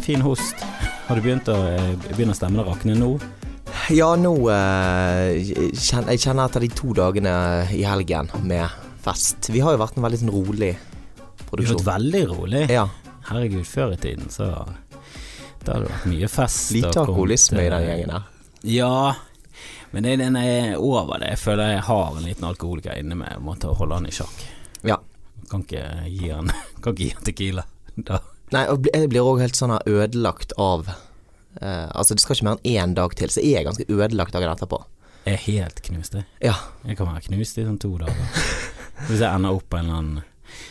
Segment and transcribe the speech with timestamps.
[0.00, 0.54] Fin host.
[1.06, 3.10] Har du begynt å, eh, begynner stemmen å rakne nå?
[3.90, 5.40] Ja, nå eh,
[5.74, 7.32] kjen, Jeg kjenner etter de to dagene
[7.74, 8.68] i helgen med
[9.04, 9.50] fest.
[9.52, 10.72] Vi har jo vært en veldig sånn rolig
[11.50, 12.62] Vi har vært veldig rolig.
[12.70, 12.86] Ja.
[13.28, 14.48] Herregud, før i tiden så
[15.64, 16.70] Da hadde det vært mye fest.
[16.72, 18.30] Lite alkoholisme i den eh, gjengen der.
[18.62, 19.14] Ja,
[19.92, 21.34] men det, den er over det.
[21.34, 23.34] Jeg føler jeg har en liten alkoholiker inni meg.
[23.36, 24.44] Jeg måtte holde han i sjakk.
[24.86, 24.96] Ja.
[25.50, 26.48] Kan ikke gi han,
[26.82, 27.66] kan ikke gi han tequila.
[28.00, 28.22] Da.
[28.54, 32.56] Nei, og jeg blir òg helt sånn ødelagt av eh, Altså, det skal ikke mer
[32.58, 34.80] enn én dag til, så jeg er ganske ødelagt dagen etterpå.
[35.26, 36.26] Jeg er helt knust, jeg.
[36.42, 36.56] Ja.
[36.88, 38.50] Jeg kan være knust i sånn to dager.
[39.08, 40.26] Hvis jeg ender opp på en eller annen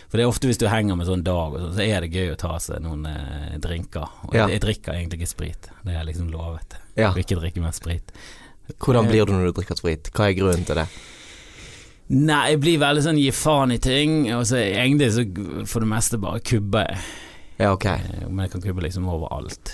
[0.10, 2.10] For det er ofte hvis du henger med sånn dag, og sånn, så er det
[2.14, 4.10] gøy å ta seg noen eh, drinker.
[4.28, 4.44] Og Ja.
[4.48, 5.70] jeg, jeg drikker egentlig ikke sprit.
[5.86, 6.76] Det er liksom lovet.
[7.00, 7.14] Ja.
[7.16, 8.12] Vil ikke drikke mer sprit.
[8.76, 10.12] Hvordan blir du når du drikker sprit?
[10.14, 10.86] Hva er grunnen til det?
[12.10, 15.24] Nei, jeg blir veldig sånn gi faen i ting, og så egentlig så
[15.70, 17.02] for det meste bare kubber jeg.
[17.60, 17.86] Ja, ok.
[17.86, 19.74] Eh, Men jeg kan kubbe liksom overalt.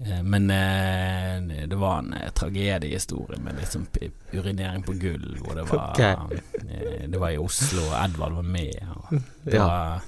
[0.00, 3.86] Eh, Men eh, det var en eh, tragediehistorie med liksom
[4.32, 6.38] urinering på gulv, og det var, okay.
[6.68, 8.80] eh, det var i Oslo, og Edvard var med.
[8.96, 9.66] Og det, Ja.
[9.66, 10.00] var,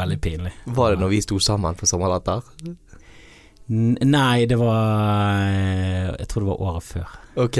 [0.00, 0.52] veldig pinlig.
[0.64, 2.42] Var det når vi sto sammen på Sommerlatter?
[3.68, 5.42] Nei, det var
[6.16, 7.18] Jeg tror det var året før.
[7.36, 7.58] Ok.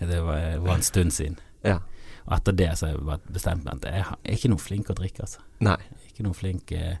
[0.00, 1.38] Det var, det var en stund siden.
[1.64, 1.78] Ja.
[2.26, 4.96] Og etter det så har jeg bestemt meg at jeg er ikke noe flink å
[4.96, 5.40] drikke, altså.
[5.64, 5.78] Nei.
[6.10, 6.96] Ikke noe flink eh.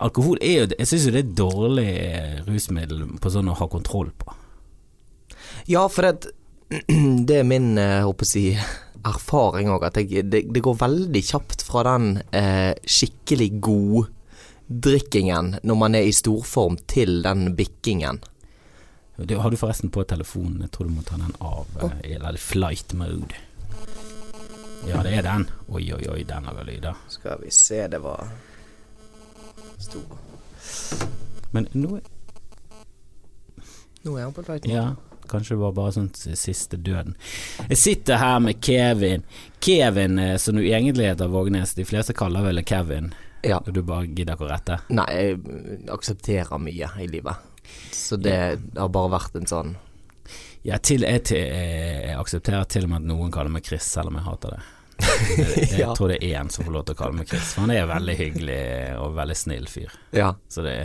[0.00, 3.66] Alkohol er jo Jeg syns jo det er dårlig eh, rusmiddel på sånn å ha
[3.70, 4.36] kontroll på.
[5.68, 6.32] Ja, for det,
[7.28, 8.44] det er min eh, håper jeg å si,
[9.10, 15.80] erfaring òg, at jeg, det, det går veldig kjapt fra den eh, skikkelig god-drikkingen når
[15.84, 18.20] man er i storform, til den bikkingen.
[19.20, 20.62] Det har du forresten på telefonen?
[20.64, 21.66] Jeg tror du må ta den av.
[21.84, 21.92] Oh.
[22.00, 23.36] Eller flight mode.
[24.88, 25.44] Ja, det er den.
[25.68, 27.02] Oi, oi, oi, den lager lyder.
[27.12, 28.24] Skal vi se, det var
[29.82, 30.02] stor.
[31.52, 32.00] Men nå
[34.02, 34.64] Nå er han på flight.
[34.64, 34.94] Ja,
[35.28, 37.16] kanskje det var bare sånn siste døden.
[37.68, 39.24] Jeg sitter her med Kevin.
[39.60, 41.74] Kevin, eh, som du egentlig heter Vågnes.
[41.76, 43.12] De fleste kaller vel Kevin,
[43.44, 43.58] Ja.
[43.58, 44.78] og du bare gidder ikke å rette.
[44.88, 45.38] Nei, jeg
[45.92, 47.36] aksepterer mye i livet.
[47.92, 49.76] Så det har bare vært en sånn
[50.62, 54.08] Ja, til, jeg, til, jeg aksepterer til og med at noen kaller meg Chris, selv
[54.08, 54.60] om jeg hater det.
[55.40, 55.90] Jeg, Ja.
[55.96, 57.86] tror det er én som får lov til å kalle meg Chris, for han er
[57.90, 58.60] veldig hyggelig
[59.00, 59.92] og veldig snill fyr.
[60.16, 60.32] Ja.
[60.48, 60.76] Så det,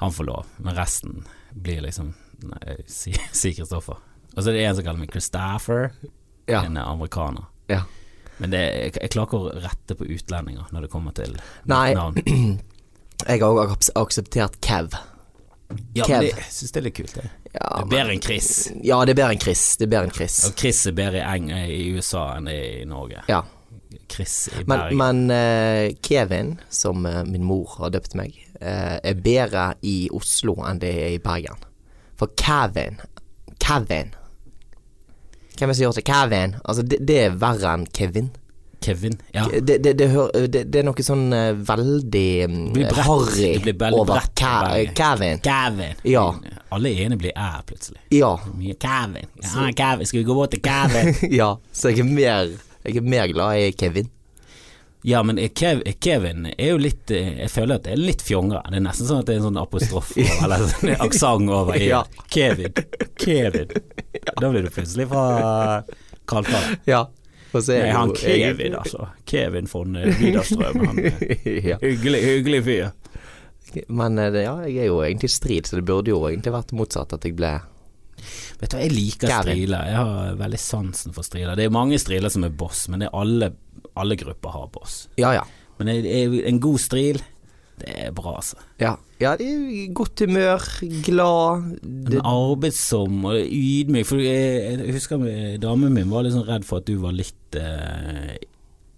[0.00, 1.24] han får lov, men resten
[1.56, 2.14] blir liksom
[2.46, 5.90] Nei, si si Og så er det en som kaller meg Christopher,
[6.46, 6.62] Ja.
[6.66, 7.46] en amerikaner.
[7.72, 7.82] ja.
[8.38, 11.94] Men det, jeg, jeg klarer ikke å rette på utlendinger når det kommer til Nei.
[11.96, 12.18] navn.
[13.26, 14.92] Jeg har òg akseptert Kev.
[15.96, 16.10] Ja, Kev.
[16.10, 17.30] men det, jeg syns det er litt kult, det.
[17.56, 18.48] Ja, Det er bedre enn Chris.
[18.84, 19.64] Ja, det er bedre enn Chris.
[19.80, 20.38] Det er bedre enn Chris.
[20.48, 23.22] Og Chris er bedre i, i USA enn det er i Norge.
[23.30, 23.42] Ja.
[24.12, 29.18] Chris i Men, men uh, Kevin, som uh, min mor har døpt meg, uh, er
[29.22, 31.64] bedre i Oslo enn det er i Bergen.
[32.16, 33.00] For Kevin
[33.60, 34.14] Kevin
[35.56, 36.54] Hvem er det som gjør til Kevin?
[36.64, 38.30] Altså, det, det er verre enn Kevin.
[38.86, 39.16] Kevin.
[39.34, 39.44] Ja.
[39.52, 44.32] Det, det, det, hører- det, det er noe sånn eh, veldig mm, harry over bredt
[44.32, 44.94] på Ke- Bergen.
[45.02, 45.40] Kevin.
[45.46, 46.02] Kevin.
[46.08, 46.26] Ja.
[46.76, 48.00] Alle ene blir æ plutselig.
[48.14, 48.32] Ja.
[48.82, 49.26] Kevin.
[49.42, 50.06] Ja, Kevin.
[50.10, 51.14] Skal vi gå bort til Kevin?
[51.42, 51.52] ja.
[51.72, 52.52] Så jeg er mer
[52.86, 54.12] Jeg er mer glad i Kevin.
[55.06, 58.62] ja, men Kev, Kevin er jo litt eh, Jeg føler at det er litt fjongere.
[58.70, 60.08] Det er nesten sånn at det er en sånn apostrof
[60.44, 62.00] eller sånn aksent over i Ja.
[62.30, 62.74] Kevin.
[63.22, 63.70] Kevin.
[64.40, 65.22] Da blir du plutselig fra
[66.26, 66.80] Kalfaret.
[66.90, 67.04] Ja.
[67.60, 69.08] Er Nei, han Kevin, altså.
[69.28, 70.82] Kevin von eh, Widerstrøm.
[70.86, 71.16] Han er
[71.72, 71.78] ja.
[71.82, 72.90] hyggelig, hyggelig fyr.
[73.88, 77.16] Men eh, ja, jeg er jo egentlig strid, så det burde jo egentlig vært motsatt
[77.16, 77.56] at jeg ble
[78.56, 79.52] Vet du, jeg liker Gary.
[79.52, 79.88] striler.
[79.90, 81.52] Jeg har veldig sansen for striler.
[81.58, 83.50] Det er mange striler som er boss, men det alle,
[84.00, 84.94] alle grupper har boss.
[85.20, 85.42] Ja, ja.
[85.76, 87.20] Men jeg, jeg, en god stril,
[87.80, 88.56] det er bra, altså.
[88.80, 90.64] Ja, ja det er godt humør,
[91.04, 94.06] glad det, arbeidsom og ydmyk.
[94.08, 95.26] For jeg, jeg husker
[95.60, 98.36] damen min var litt sånn redd for at du var litt eh,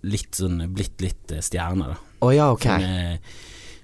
[0.06, 1.97] Litt sånn blitt litt eh, stjerne, da.
[2.23, 2.67] Å ja, ok.
[2.70, 3.38] Hun, er,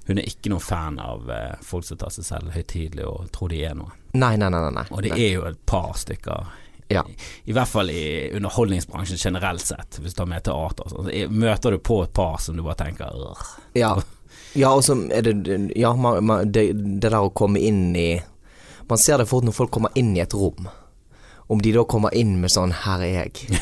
[0.07, 3.51] hun er ikke noen fan av eh, folk som tar seg selv høytidelig og tror
[3.51, 3.91] de er noe.
[4.15, 4.61] Nei, nei, nei.
[4.77, 4.85] nei.
[4.95, 6.53] Og det er jo et par stykker
[6.93, 7.03] Ja.
[7.51, 11.11] I hvert fall i underholdningsbransjen generelt sett, hvis du tar med teater og sånn.
[11.11, 13.11] er- Møter du på et par som du bare tenker.
[13.75, 13.97] Ja,
[14.55, 16.69] ja og så er det Ja, man, man, det,
[17.01, 18.23] det der å komme inn i
[18.89, 20.67] Man ser det fort når folk kommer inn i et rom.
[21.49, 23.61] Om de da kommer inn med sånn 'her er jeg'.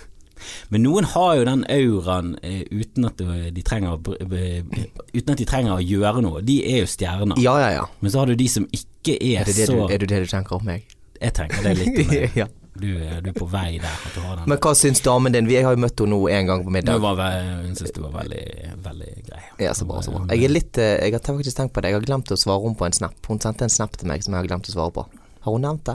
[0.74, 5.46] Men noen har jo den auraen eh, uten, at de, de trenger, uten at de
[5.46, 6.42] trenger å gjøre noe.
[6.42, 7.38] De er jo stjerner.
[7.38, 7.84] Ja, ja, ja.
[8.00, 10.08] Men så har du de som ikke er, Er det det, så du, er det
[10.10, 10.86] det du tenker om meg?
[11.20, 12.30] Jeg tenker det litt om det.
[12.42, 12.48] ja.
[12.74, 14.44] Du, du er på vei der.
[14.50, 15.46] Men hva syns damen din?
[15.46, 16.98] Vi har jo møtt henne nå en gang på middag.
[16.98, 18.44] hun syns du var veldig,
[18.82, 19.42] veldig grei.
[19.62, 20.24] Ja, så bra, så bra.
[20.34, 21.92] Jeg er litt eh, Jeg har faktisk tenkt på det.
[21.92, 23.14] Jeg har glemt å svare henne på en snap.
[23.30, 25.06] Hun sendte en snap til meg som jeg har glemt å svare på.
[25.44, 25.94] Har hun nevnt det?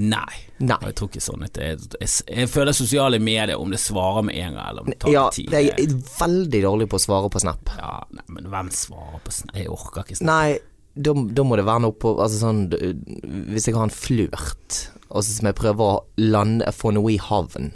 [0.00, 0.36] Nei.
[0.64, 0.78] Nei.
[0.88, 4.38] Jeg tror ikke sånn at jeg, jeg, jeg føler sosiale medier, om det svarer med
[4.40, 7.30] en gang eller om det tar Ja, tid jeg er veldig dårlig på å svare
[7.32, 7.70] på snap.
[7.76, 9.52] ja, nei, men hvem svarer på snap?
[9.58, 10.30] Jeg orker ikke snap.
[10.32, 10.56] Nei,
[10.96, 12.64] da, da må det være noe på Altså sånn
[13.52, 14.78] Hvis jeg har en flørt,
[15.10, 17.72] og så som jeg prøver å lande Få noe i havn,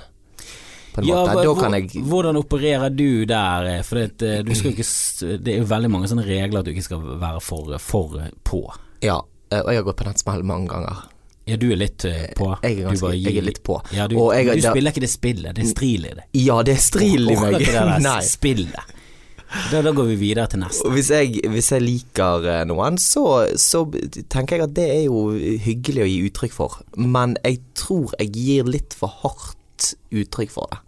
[1.02, 3.64] Ja, da hvor- jeg Hvordan opererer du der?
[3.66, 4.84] eh, For det, du ikke,
[5.42, 8.60] det er jo veldig mange sånne regler at du ikke skal være for, for på.
[9.02, 9.20] Ja,
[9.50, 11.02] eh, og jeg har gått på nettsmell mange ganger.
[11.46, 12.56] Ja, du er litt eh, på.
[12.62, 13.80] Jeg er, Du ganske, jeg er litt på.
[13.92, 16.24] Ja, du, jeg- du da- spiller ikke det spillet, det er stril i det.
[16.32, 17.58] Ja, det er stril i meg.
[18.00, 18.20] Nei.
[18.22, 18.94] spillet.
[19.70, 20.90] Da, da går vi videre til neste.
[20.90, 23.84] Hvis jeg, hvis jeg liker eh, noen, så, så
[24.32, 25.28] tenker jeg at det er jo
[25.62, 26.80] hyggelig å gi uttrykk for.
[26.98, 30.80] Men jeg tror jeg gir litt for hardt uttrykk for det.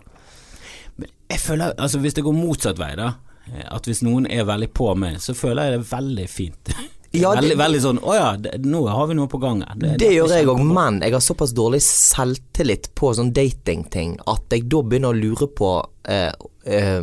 [0.96, 3.12] Men jeg føler, altså hvis det går motsatt vei da
[3.52, 6.70] eh, At hvis noen er veldig på meg Så føler jeg det veldig fint
[7.12, 10.28] Ja, det- veldig, veldig sånn, åja, nå har vi noe på gang her Det, gjør
[10.28, 15.14] jeg òg, men jeg har såpass dårlig selvtillit på sånn datingting at jeg da begynner
[15.14, 15.70] å lure på
[16.08, 16.32] eh,
[16.66, 17.02] eh,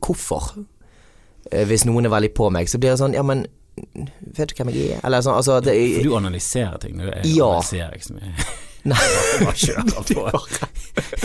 [0.00, 0.64] hvorfor.
[1.52, 3.46] Eh, hvis noen er veldig på meg, så blir det sånn Ja, men
[4.36, 5.00] vet du hvem jeg er?
[5.04, 7.48] Eller sånn, altså det, For du analyserer ting du, Ja.
[7.58, 8.34] analyserer ikke så mye
[8.84, 9.00] Nei.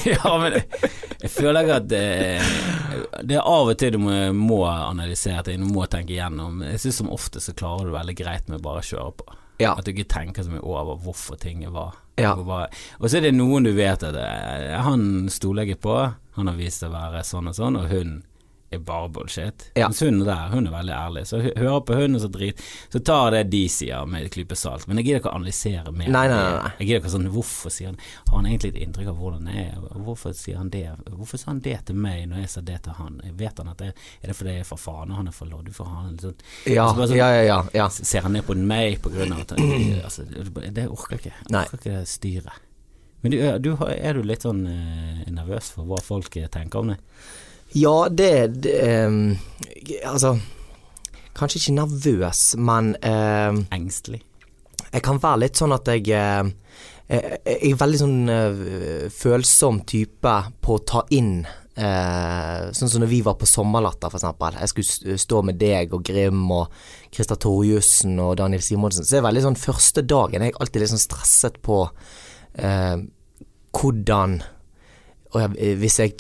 [0.08, 2.06] Ja, men jeg, føler ikke at det,
[3.28, 6.80] det er av og til du må, må analysere ting Du må tenke igjennom Jeg
[6.80, 9.28] synes som ofte så klarer du veldig greit med bare å kjøre på
[9.60, 9.74] Ja.
[9.76, 11.98] At du ikke tenker så mye over hvorfor ting var.
[12.20, 12.32] Ja.
[12.40, 15.98] Og så er det noen du vet at eh, han stoler jeg på,
[16.40, 18.14] han har vist seg å være sånn og sånn, og hun
[18.72, 19.72] er bare bullshit.
[19.76, 19.88] Ja.
[19.88, 21.24] Mens hun der, hun er veldig ærlig.
[21.28, 22.62] Så hører på hun og så drit.
[22.94, 24.86] Så tar det de sier med et klype salt.
[24.88, 26.12] Men jeg gidder ikke å analysere mer.
[26.14, 26.72] Nei, nei, nei.
[26.80, 27.98] Jeg gidder ikke sånn Hvorfor sier han
[28.30, 29.88] Har han egentlig et inntrykk av hvordan jeg er?
[30.06, 30.84] Hvorfor sier han det?
[31.10, 33.20] Hvorfor sa han det til meg når jeg sa det til han?
[33.40, 35.70] Vet han at det Er det fordi jeg er faen og han er for lodd?
[35.76, 36.38] For han sånn
[36.70, 37.90] Ja, så sånn- ja, ja, ja, ja.
[37.90, 39.56] Ser han ned på meg på grunn av at
[40.06, 41.36] altså, Det orker jeg ikke.
[41.50, 42.66] Jeg orker ikke det styret.
[43.22, 44.62] Men du, du, er du litt sånn
[45.28, 47.02] nervøs for hva folk eh, tenker om deg?
[47.78, 48.32] Ja, det,
[48.64, 49.38] det um,
[50.08, 50.38] Altså
[51.38, 54.24] Kanskje ikke nervøs, men um, Engstelig?
[54.90, 56.50] jeg kan være litt sånn at jeg uh,
[57.10, 63.12] Jeg er veldig sånn uh, følsom type på å ta inn uh, Sånn som når
[63.12, 64.60] vi var på Sommerlatter, eksempel.
[64.60, 66.74] Jeg skulle stå med deg og Grim og
[67.14, 69.06] Christer Torjussen og Daniel Simonsen.
[69.06, 72.96] Så det er veldig sånn første dagen jeg er alltid litt sånn stresset på uh,
[73.78, 74.40] hvordan
[75.30, 76.16] hvis jeg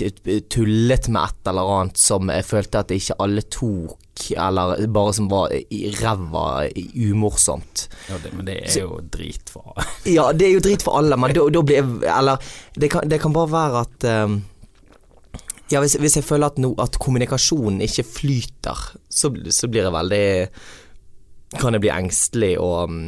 [0.53, 3.97] tullet med et eller annet som jeg følte at ikke alle tok,
[4.35, 7.87] eller bare som var i ræva umorsomt.
[8.09, 9.73] Ja, det, men det er jo drit for
[10.17, 13.07] Ja, det er jo drit for alle, men da, da blir jeg Eller det kan,
[13.09, 14.35] det kan bare være at um,
[15.71, 19.95] Ja, hvis, hvis jeg føler at, no, at kommunikasjonen ikke flyter, så, så blir jeg
[19.95, 20.27] veldig
[21.57, 23.01] Kan jeg bli engstelig og um,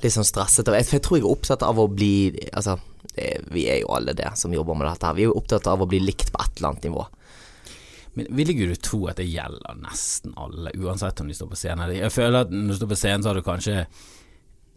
[0.00, 0.70] litt sånn stresset.
[0.72, 2.78] Jeg, jeg tror jeg er opptatt av å bli Altså,
[3.16, 5.16] det, vi er jo alle det som jobber med dette her.
[5.18, 7.06] Vi er jo opptatt av å bli likt på et eller annet nivå.
[8.14, 11.60] Men vil ikke du tro at det gjelder nesten alle, uansett om de står på
[11.60, 11.94] scenen?
[11.96, 13.78] Jeg føler at når du står på scenen, så har du kanskje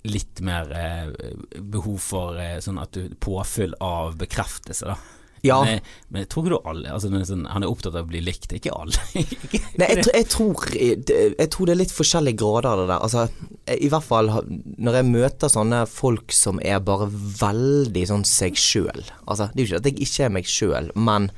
[0.05, 1.11] litt mer eh,
[1.59, 4.97] behov for eh, sånn at du påfyll av bekreftelse, da.
[5.45, 5.59] Ja.
[5.67, 8.51] Men, men jeg tror du alle altså, sånn, Han er opptatt av å bli likt,
[8.57, 9.01] ikke alle.
[9.23, 13.03] Ikke- Nei, jeg, jeg, tror, jeg tror det er litt forskjellige grader av det der.
[13.05, 13.27] Altså,
[13.75, 19.05] I hvert fall når jeg møter sånne folk som er bare veldig sånn seg sjøl.
[19.25, 21.29] Altså, det er jo ikke at jeg ikke er meg sjøl, men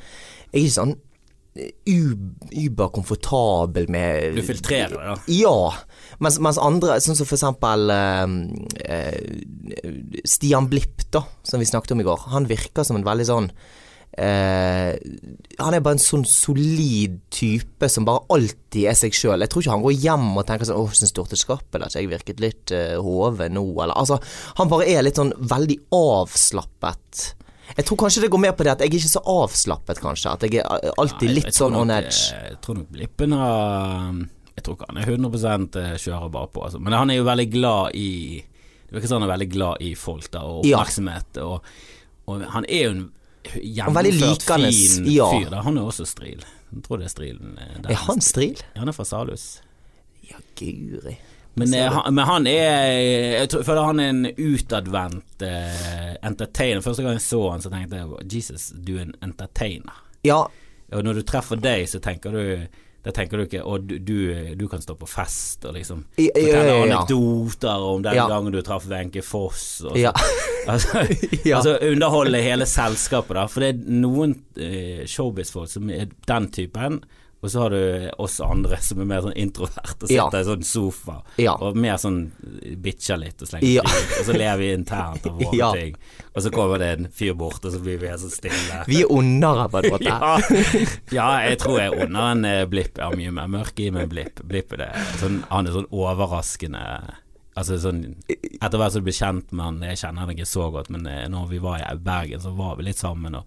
[0.53, 0.97] jeg er ikke sånn
[2.53, 5.15] uberkomfortabel med Du filtrerer det, da.
[5.33, 5.73] Ja.
[6.23, 8.27] Mens, mens andre, sånn som for eksempel eh,
[8.85, 12.27] eh, Stian Blipp, da, som vi snakket om i går.
[12.33, 13.49] Han virker som en veldig sånn
[14.17, 14.97] eh,
[15.61, 19.41] Han er bare en sånn solid type som bare alltid er seg sjøl.
[19.43, 22.39] Jeg tror ikke han går hjem og tenker sånn 'Å, syns Skappel at jeg virket
[22.41, 24.19] litt uh, hoven nå', eller Altså,
[24.57, 27.33] han bare er litt sånn veldig avslappet.
[27.75, 30.31] Jeg tror kanskje det går mer på det at jeg er ikke så avslappet, kanskje.
[30.31, 32.21] At jeg er eh, alltid Nei, litt jeg jeg sånn on eh, edge.
[32.47, 34.13] Jeg tror nok Blippen har
[34.57, 36.79] Jeg tror ikke han er 100% kjører bare på, altså.
[36.79, 38.09] Men han er jo veldig glad i
[38.87, 40.79] Det virker som han er veldig glad i folk da, og Ja.
[40.79, 41.37] oppmerksomhet.
[41.43, 41.61] Og,
[42.31, 43.05] og han er jo en
[43.55, 45.29] gjennomført fin ja.
[45.31, 45.49] fyr.
[45.53, 45.61] Da.
[45.65, 46.43] Han er også stril.
[46.73, 47.57] Jeg tror det er strilen.
[47.57, 47.89] eh, der.
[47.95, 48.59] Er han stril?
[48.73, 49.61] Ja, Han er fra Salhus.
[50.27, 51.17] Ja, guri.
[51.57, 52.91] Men, eh, han, men han er
[53.39, 56.83] Jeg tror, føler han er en utadvendt uh, entertainer.
[56.85, 60.03] Første gang jeg så han, så tenkte jeg Jesus, du er en entertainer.
[60.27, 60.43] Ja,
[60.93, 62.67] Og når du treffer deg, så tenker du
[63.07, 64.15] Da tenker du ikke Og du, du,
[64.59, 68.87] du kan stå på fest og liksom fortelle ja, anekdoter om den gangen du traff
[68.91, 69.63] Wenche Foss.
[69.85, 70.01] Og så.
[70.01, 70.11] Ja.
[70.73, 73.45] altså, altså underholde hele selskapet, da.
[73.51, 76.99] For det er noen eh, showbiz-folk som er den typen.
[77.47, 80.41] Og så har du oss andre som er mer sånn introvert og sitter Ja.
[80.43, 81.53] i sånn sofa Ja.
[81.55, 82.31] og mer sånn
[82.83, 83.83] bitcher litt og slenger Ja.
[83.87, 85.71] drit, og så ler vi internt av våre Ja.
[85.71, 85.95] ting.
[86.35, 88.83] Og så kommer det en fyr bort, og så blir vi helt så stille.
[88.85, 90.11] Vi er ondere på en måte.
[90.11, 90.37] Ja,
[91.15, 92.97] ja, jeg tror jeg er ondere en eh, blipp.
[92.99, 94.43] Jeg har mye mer mørke i meg enn blipp.
[94.47, 96.83] Blipp er det sånn, Han er sånn overraskende
[97.57, 100.67] Altså sånn Etter hvert som du blir kjent med han, jeg kjenner han ikke så
[100.71, 103.45] godt, men eh, når vi var i Bergen, så var vi litt sammen, og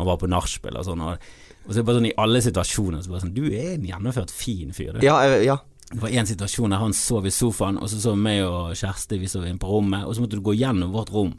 [0.00, 1.00] han var på nachspiel og sånn.
[1.06, 1.18] Og,
[1.66, 3.84] og så er det bare sånn i alle situasjoner så bare sånn Du er en
[3.86, 5.04] gjennomført fin fyr, du.
[5.06, 5.58] Ja, ja.
[5.92, 9.18] Det var en situasjon der han sov i sofaen, og så så meg og Kjersti
[9.20, 11.34] vi sov inn på rommet, og så måtte du gå gjennom vårt rom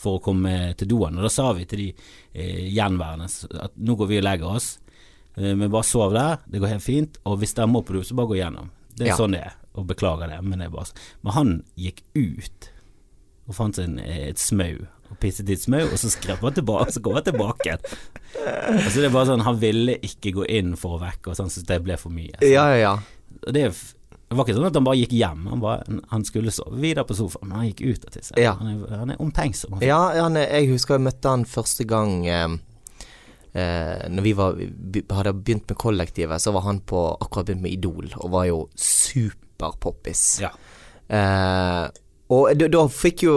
[0.00, 1.18] for å komme til doen.
[1.18, 1.88] Og da sa vi til de
[2.32, 3.28] eh, gjenværende
[3.60, 4.70] at nå går vi og legger oss,
[5.36, 8.00] eh, men bare sov der, det går helt fint, og hvis dere må på do,
[8.02, 8.70] så bare gå gjennom.
[8.96, 9.16] Det er Ja.
[9.20, 11.04] sånn det er, og beklager det, men det er bare sånn.
[11.22, 12.70] Men han gikk ut
[13.50, 14.86] og fant seg eh, et smau,
[15.20, 17.76] og pisset i et og så skrev han tilbake, så kom han tilbake.
[18.40, 21.50] Altså det er bare sånn, han ville ikke gå inn for å vekke og sånn,
[21.52, 22.32] så det ble for mye.
[22.40, 22.92] Så- ja, ja, ja.
[23.46, 23.74] og det, er
[24.30, 27.04] det var ikke sånn at han bare gikk hjem, han, bare, han skulle sove videre
[27.04, 28.38] på sofaen, men han gikk ut og tisset.
[28.38, 28.52] Ja.
[28.60, 29.72] Han, er, han er omtenksom.
[29.76, 29.82] han.
[29.82, 32.46] Ja, han, er- jeg husker jeg møtte han første gang eh,
[33.58, 34.54] eh, Når vi var,
[35.18, 38.60] hadde begynt med kollektivet, så var han på akkurat begynt med Idol, og var jo
[38.78, 40.24] superpoppis.
[40.46, 40.52] Ja.
[41.10, 41.88] Eh,
[42.30, 43.32] og da, fikk jo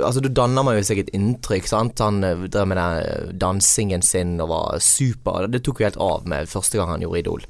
[0.00, 2.00] Altså, da danna man jo seg et inntrykk, sant.
[2.00, 5.46] Han eh, drev med den eh, dansingen sin og var super.
[5.52, 7.46] Det tok jo helt av med første gang han gjorde Idol.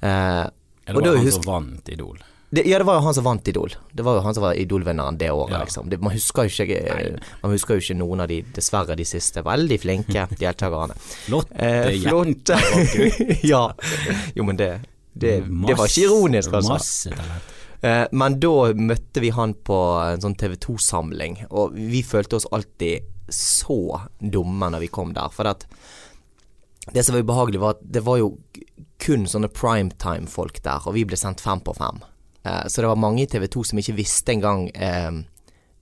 [0.00, 0.48] Eh,
[0.90, 2.16] Ja, det da han husk- som vant Idol.
[2.50, 3.70] det, ja, det var jo han som vant Idol.
[3.94, 5.60] Det var jo han som var Idol-vinneren det året, Ja.
[5.68, 5.88] liksom.
[5.92, 9.44] Det, man, husker jo ikke, man husker jo ikke noen av de, dessverre, de siste
[9.46, 10.96] veldig flinke deltakerne.
[11.28, 13.62] Lotte Eh, er ja.
[14.34, 14.72] Jo, men det,
[15.14, 16.72] det, det var ikke ironisk, altså.
[16.74, 17.56] Masse talent.
[17.80, 22.48] Eh, men da møtte vi han på en sånn TV 2-samling, og vi følte oss
[22.52, 25.32] alltid så dumme når vi kom der.
[25.32, 25.64] For at
[26.92, 28.34] det som var ubehagelig, var at det var jo
[29.00, 32.02] kun sånne primetime-folk der, og vi ble sendt fem på fem.
[32.44, 35.12] Eh, så det var mange i TV 2 som ikke visste engang eh,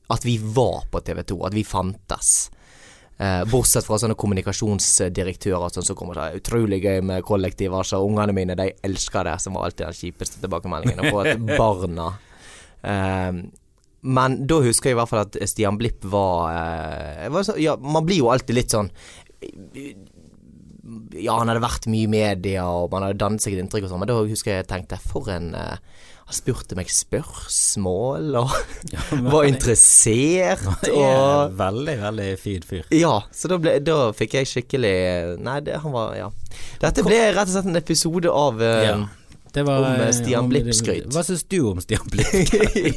[0.08, 2.48] at vi var på TV 2, at vi fantes.
[3.18, 7.98] Eh, bortsett fra sånne kommunikasjonsdirektører sånn som kommer og sier 'utrolig gøy med kollektiv', altså.
[7.98, 12.12] Ungene mine de elsker det, som var alltid den kjipeste tilbakemeldingen å få til barna.
[12.82, 13.32] Eh,
[14.02, 17.74] men da husker jeg i hvert fall at Stian Blipp var, eh, var så, Ja,
[17.76, 18.92] man blir jo alltid litt sånn
[21.18, 23.92] ja, han hadde vært mye i media, og man hadde dannet seg et inntrykk og
[23.92, 25.76] sånn, men da husker jeg jeg tenkte for en eh,
[26.28, 28.50] Han spurte meg spørsmål, og
[28.94, 29.00] Ja,
[29.32, 32.84] var er- interessert, er og veldig, veldig fin fyr.
[32.92, 34.92] Ja, så da, ble, da fikk jeg skikkelig
[35.40, 36.28] Nei, det, han var Ja.
[36.82, 38.98] Dette ble rett og slett en episode av eh, Ja.
[39.48, 41.06] Det var, om, eh, Stian Blipp-skryt.
[41.14, 42.28] Hva syns du om Stian Blipp?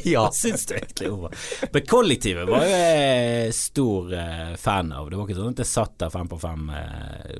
[0.04, 0.26] Ja.
[0.26, 1.24] Hva syns du egentlig om?
[1.72, 5.08] Men kollektivet var jo jeg stor eh, fan av.
[5.08, 6.68] Det var ikke sånn at jeg satt der fem på fem,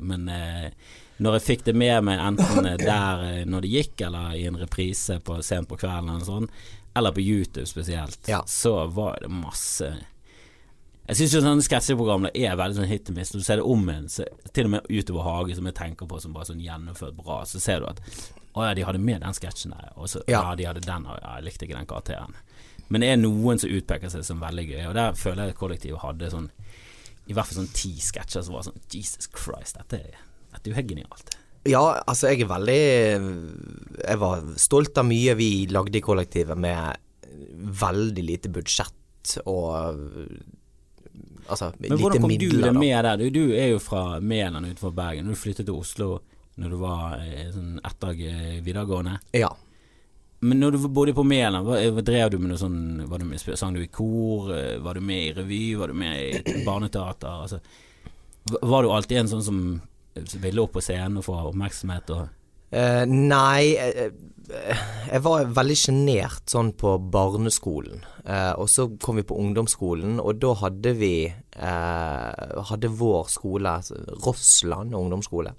[0.01, 0.71] men eh,
[1.19, 4.57] når jeg fikk det med meg enten der eh, når det gikk, eller i en
[4.61, 6.49] reprise på, sent på kvelden eller sånn,
[6.97, 8.43] eller på YouTube spesielt, Ja.
[8.47, 9.93] så var det masse
[11.09, 13.33] jeg syns sånne sketsjeprogrammer er veldig sånn hit and miss.
[13.35, 14.05] Når du ser det om igjen,
[14.55, 17.59] til og med utover Hage, som jeg tenker på som bare sånn gjennomført bra, så
[17.61, 17.99] ser du at
[18.55, 20.39] å ja, de hadde med den sketsjen der, og så ja.
[20.39, 20.55] Ja.
[20.57, 22.39] de hadde den, og ja, jeg likte ikke den karakteren.
[22.89, 26.05] Men det er noen som utpeker seg som veldig gøy, og der føler jeg kollektivet
[26.05, 26.51] hadde sånn
[27.27, 30.23] i hvert fall sånn ti sketsjer som var sånn Jesus Christ, dette er,
[30.61, 31.37] er jo helt genialt.
[31.69, 32.79] Ja, altså jeg er veldig
[34.03, 36.99] Jeg var stolt av mye vi lagde i kollektivet med
[37.83, 39.95] veldig lite budsjett og
[41.47, 43.19] Altså Men lite hvordan kom midler, du deg med der?
[43.21, 45.29] Du, du er jo fra Mæland utenfor Bergen.
[45.29, 46.17] Du flyttet til Oslo
[46.61, 49.17] når du var eh, sånn år eh, videregående.
[49.37, 49.49] Ja.
[50.43, 51.69] Men når du bodde på Mæland,
[52.05, 54.51] drev du med noe sånn var du med, Sang du i kor?
[54.55, 55.63] Eh, Var du med i revy?
[55.79, 57.43] Var du med i barneteater?
[57.47, 57.61] Altså,
[58.63, 59.61] var du alltid en sånn som
[60.15, 62.13] ville opp på scenen og få oppmerksomhet?
[62.15, 62.29] Og,
[62.77, 64.09] uh, nei, uh,
[64.63, 68.05] eh, jeg var veldig sjenert sånn på barneskolen.
[68.23, 73.77] Uh, og så kom vi på ungdomsskolen, og da hadde vi eh, Hadde vår skole,
[73.81, 75.55] altså Rossland ungdomsskole,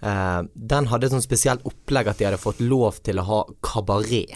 [0.00, 3.40] eh, den hadde et sånt spesielt opplegg at de hadde fått lov til å ha
[3.64, 4.34] kabaret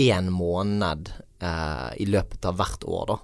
[0.00, 3.18] én måned eh, i løpet av hvert år, da.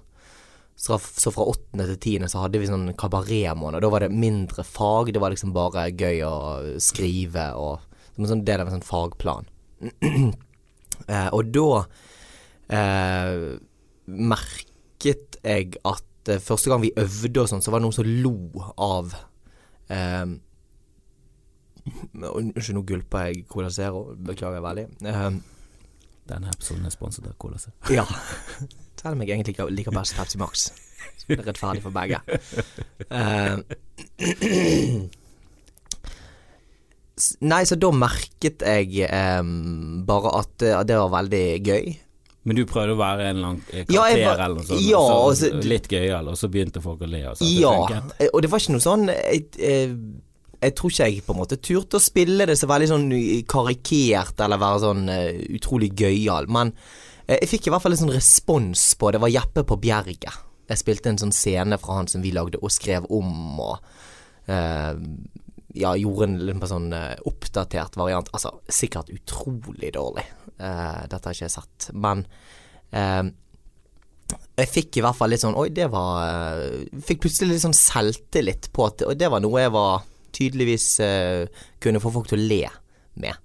[0.81, 3.83] Så, så fra åttende til tiende så hadde vi sånn kabaretmåned.
[3.83, 5.11] Da var det mindre fag.
[5.13, 6.35] Det var liksom bare gøy å
[6.81, 7.83] skrive og
[8.15, 9.45] Som en sånn del av en sånn fagplan.
[11.13, 11.67] eh, og da
[12.75, 13.45] eh,
[14.11, 18.09] merket jeg at eh, første gang vi øvde og sånn, så var det noen som
[18.25, 18.33] lo
[18.75, 19.15] av
[19.87, 20.33] eh,
[22.21, 24.03] Unnskyld, nå gulper jeg Cola Zero.
[24.17, 24.89] Beklager veldig.
[25.07, 25.25] Eh,
[26.29, 27.77] Denne episoden er sponset av Cola Zero.
[27.95, 28.05] ja.
[29.01, 30.67] Selv om jeg egentlig liker, liker best Pepsi Max.
[31.17, 32.21] Så det er rettferdig for begge.
[33.09, 33.57] Uh,
[37.51, 39.09] nei, så da merket jeg
[39.41, 41.91] um, bare at det, det var veldig gøy.
[42.49, 44.81] Men du prøvde å være en eller annen eh, karakter Ja, var- eller noe sånt,
[44.87, 47.75] ja, og så, så- litt gøyal, og så begynte folk å le og det Ja,
[48.17, 49.91] eh, og det var ikke noe sånn jeg, jeg,
[50.61, 53.05] jeg tror ikke jeg på en måte turte å spille det så veldig sånn
[53.49, 56.73] karikert eller være sånn uh, utrolig gøyal, men
[57.27, 59.21] jeg fikk i hvert fall en sånn respons på det.
[59.21, 60.39] var Jeppe på Bjerget.
[60.71, 63.77] Jeg spilte en sånn scene fra han som vi lagde og skrev om og
[64.47, 64.93] uh,
[65.75, 68.27] ja, gjorde en sånn eh, oppdatert variant.
[68.35, 70.25] Altså, sikkert utrolig dårlig.
[70.59, 71.87] Uh, dette har ikke jeg sett.
[71.95, 72.25] Men
[72.91, 73.29] uh,
[74.59, 77.77] jeg fikk i hvert fall litt sånn Oi, det var eh, Fikk plutselig litt sånn
[77.77, 82.39] selvtillit på at Og det var noe jeg var tydeligvis eh, kunne få folk til
[82.39, 82.61] å le
[83.19, 83.35] med.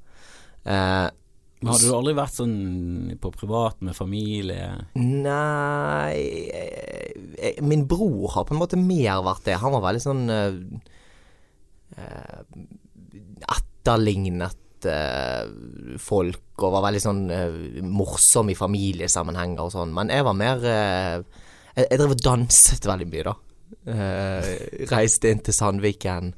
[1.67, 2.59] Men hadde du aldri vært sånn
[3.23, 4.69] på privat med familie?
[4.95, 6.15] Nei
[6.55, 9.59] eh, eh, Min bror har på en måte mer vært det.
[9.63, 10.55] Han var veldig sånn eh,
[13.57, 15.47] Etterlignet uh,
[16.03, 19.95] folk og var veldig sånn uh, morsom i familiesammenhenger og sånn.
[19.95, 21.25] Men jeg var mer jeg,
[21.83, 23.35] jeg drev og danset veldig mye, da.
[24.91, 26.33] Reiste inn til Sandviken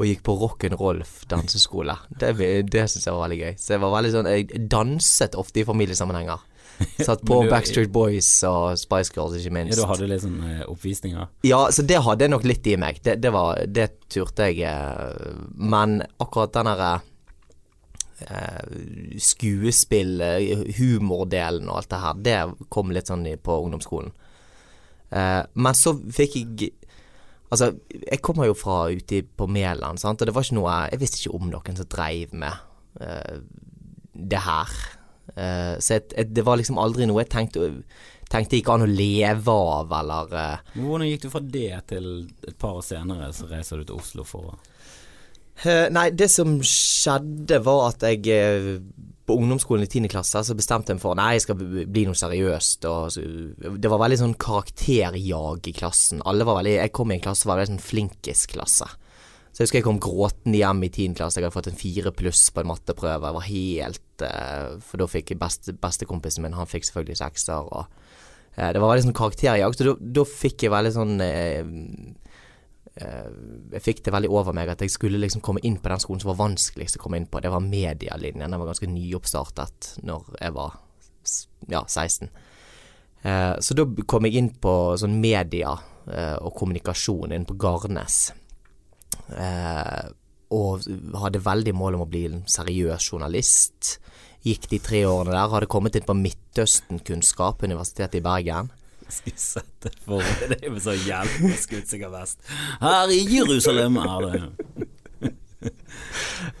[0.00, 1.92] og gikk på Rock'n'Rolf danseskole.
[2.08, 2.30] Det,
[2.72, 3.50] det syns jeg var veldig gøy.
[3.60, 6.46] Så jeg var veldig sånn Jeg danset ofte i familiesammenhenger.
[7.04, 9.76] Satt på du- Backstreet Boys og Spice Girls, ikke Ja, minst.
[9.76, 11.28] du hadde litt sånn eh, oppvisninger?
[11.44, 13.02] Ja, så det hadde jeg nok litt i meg.
[13.04, 14.62] Det, det var Det turte jeg.
[14.64, 16.94] eh, Men akkurat den derre
[18.20, 18.64] eh,
[19.20, 24.12] skuespill, eh, humordelen og alt det her, det kom litt sånn på ungdomsskolen.
[25.10, 26.68] Men så fikk jeg
[27.50, 31.18] Altså, jeg kommer jo fra ute på Mæland, og det var ikke noe Jeg visste
[31.18, 32.54] ikke om noen som dreiv med
[33.02, 33.42] uh,
[34.14, 34.72] det her.
[35.34, 37.72] Uh, så jeg, jeg, det var liksom aldri noe jeg tenkte
[38.30, 40.74] Tenkte ikke an å leve av, eller uh.
[40.76, 42.04] Hvordan gikk du fra det til
[42.46, 44.58] et par år senere, så reiser du til Oslo for å
[45.92, 48.78] Nei, det som skjedde var at jeg
[49.30, 50.08] på ungdomsskolen i 10.
[50.10, 52.86] klasse så bestemte jeg meg for Nei, jeg skal bli noe seriøst.
[52.90, 56.24] Og det var veldig sånn karakterjag i klassen.
[56.26, 58.88] Alle var veldig Jeg kom i en klasse som var veldig sånn flinkis-klasse.
[59.50, 61.14] Så jeg husker jeg kom gråtende hjem i 10.
[61.18, 61.38] klasse.
[61.38, 63.30] Jeg hadde fått en fire pluss på en matteprøve.
[63.30, 67.70] Jeg var helt eh, For da fikk beste, bestekompisen min Han fikk selvfølgelig sekser.
[67.70, 67.86] Og
[68.56, 69.78] eh, det var veldig sånn karakterjag.
[69.78, 71.62] Så da, fikk jeg veldig sånn eh,
[73.00, 76.20] jeg fikk det veldig over meg at jeg skulle liksom komme inn på den skolen
[76.22, 77.40] som var vanskeligst å komme inn på.
[77.40, 78.44] Det var medialinjen.
[78.44, 80.76] Den var ganske nyoppstartet når jeg var
[81.68, 82.28] ja, 16.
[83.22, 85.74] Eh, så da kom jeg inn på sånn media
[86.08, 88.20] eh, og kommunikasjon inn på Garnes.
[89.36, 90.06] Eh,
[90.50, 90.86] og
[91.22, 93.98] hadde veldig mål om å bli en seriøs journalist.
[94.46, 95.52] Gikk de tre årene der.
[95.52, 98.72] Hadde kommet inn på Midtøsten-kunnskap, Universitetet i Bergen.
[99.10, 102.42] Skal sette for det med jo så og skuddsikker vest.
[102.82, 104.42] Her i Jerusalem er det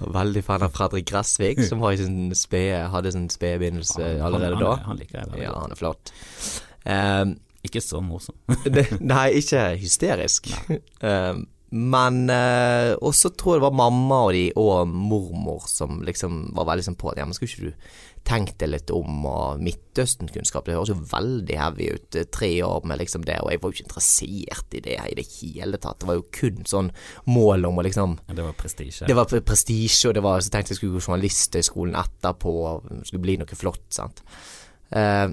[0.00, 4.74] Veldig fan av Fredrik Gressvik, som sin spe, hadde sin spede begynnelse allerede han, da.
[4.74, 6.12] Han, han liker jeg veldig Ja, han er flott.
[6.84, 8.36] Um, Ikke så morsom.
[9.12, 10.50] nei, ikke hysterisk.
[11.04, 16.00] Um, men uh, Og så tror jeg det var mamma og de og mormor som
[16.02, 19.24] liksom var veldig sånn på at ja, men skulle ikke du tenkt deg litt om
[19.26, 22.18] og Midtøsten-kunnskap, det høres jo veldig heavy ut.
[22.32, 25.26] Tre år med liksom det, og jeg var jo ikke interessert i det i det
[25.40, 26.00] hele tatt.
[26.02, 26.92] Det var jo kun sånn
[27.30, 29.08] mål om å liksom Ja, det var prestisje.
[29.08, 32.56] det var prestisje, og det var, så tenkte jeg skulle gå journalisthøgskolen etterpå,
[33.08, 34.22] skulle bli noe flott, sant.
[34.90, 35.30] Eh,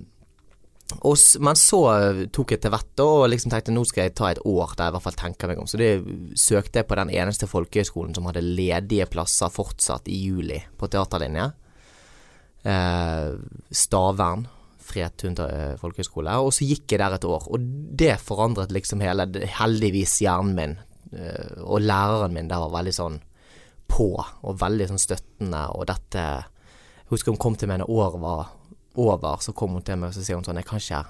[1.04, 4.30] og, men så eh, tok jeg til vettet og liksom tenkte nå skal jeg ta
[4.32, 5.68] et år der jeg i hvert fall tenker meg om.
[5.68, 5.92] Så det
[6.40, 11.50] søkte jeg på den eneste folkehøyskolen som hadde ledige plasser fortsatt i juli på teaterlinje.
[12.68, 13.32] Eh,
[13.72, 14.48] Stavern.
[14.88, 16.36] Fredtun eh, folkehøgskole.
[16.44, 17.64] Og så gikk jeg der et år, og
[18.00, 19.28] det forandret liksom hele
[19.60, 20.78] Heldigvis hjernen min.
[21.12, 23.18] Eh, og læreren min der var veldig sånn
[23.88, 28.20] på, og veldig sånn støttende, og dette Jeg husker hun kom til meg når året
[28.20, 28.50] var
[29.00, 31.06] over, så kom hun til meg og så sier hun sånn Jeg kan ikke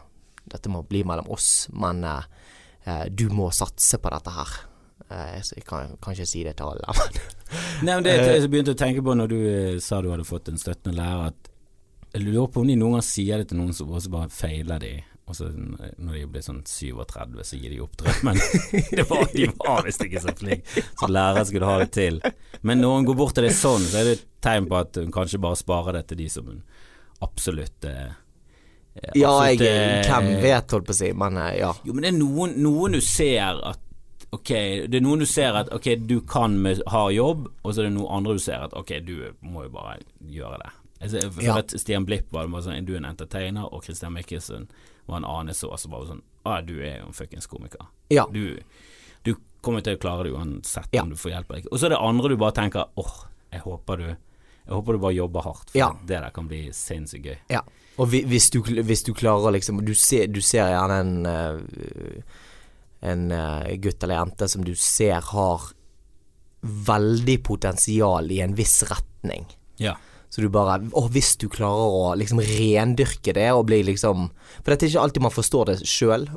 [0.53, 2.27] Dette må bli mellom oss, men eh,
[2.85, 4.57] eh, du må satse på dette her.
[5.07, 7.17] Jeg kan, kan ikke si det til alle, men
[7.85, 9.37] Nei, men det jeg begynte å tenke på når du
[9.83, 11.46] sa du hadde fått en støttende lærer, at
[12.17, 14.81] jeg lurer på om de noen gang sier det til noen som også bare feiler
[14.81, 14.91] de,
[15.27, 18.39] og så eh, når de blir sånn 37, så gir de opp drømmen.
[18.97, 22.21] det var, de var visst ikke så flinke, så læreren skulle ha det til.
[22.65, 25.01] Men når hun går bort til det sånn, så er det et tegn på at
[25.01, 26.63] hun kanskje bare sparer det til de som hun
[27.25, 28.15] absolutt eh,
[29.17, 31.73] Ja, jeg, eh, hvem vet, holdt på å si, men eh, ja.
[31.85, 33.83] Jo, men det er noen, noen du ser at
[34.35, 34.49] Ok,
[34.91, 37.85] det er noen du ser at ok, du kan med hard jobb, og så er
[37.87, 40.71] det noen andre du ser at ok, du må jo bare gjøre det.
[41.01, 41.57] Altså, for Ja.
[41.57, 44.67] at Stian Blipp var bare sånn, du er en entertainer, og Christian Mikkelsen
[45.07, 47.47] var en annen så, og så var bare sånn, ah, du er jo en fuckings
[47.47, 47.85] komiker.
[48.09, 48.25] Ja.
[48.31, 48.59] Du,
[49.23, 51.03] du kommer til å klare det uansett Ja.
[51.03, 51.71] om du får hjelp eller ikke.
[51.71, 54.99] Og så er det andre du bare tenker, åh, jeg håper du, jeg håper du
[54.99, 55.91] bare jobber hardt, for Ja.
[56.05, 57.37] det der kan bli sinnssykt gøy.
[57.49, 57.61] Ja.
[57.99, 62.21] Og hvi- hvis du, hvis du klarer liksom Du ser, du ser gjerne en eh,
[63.01, 65.61] En eh, gutt eller jente som du ser har
[66.61, 69.45] veldig potensial i en viss retning.
[69.77, 69.95] Ja.
[70.29, 74.71] Så du bare Å, hvis du klarer å liksom rendyrke det og bli liksom For
[74.73, 76.27] det er ikke alltid man forstår det sjøl.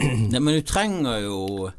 [0.00, 1.70] Nei, men du trenger jo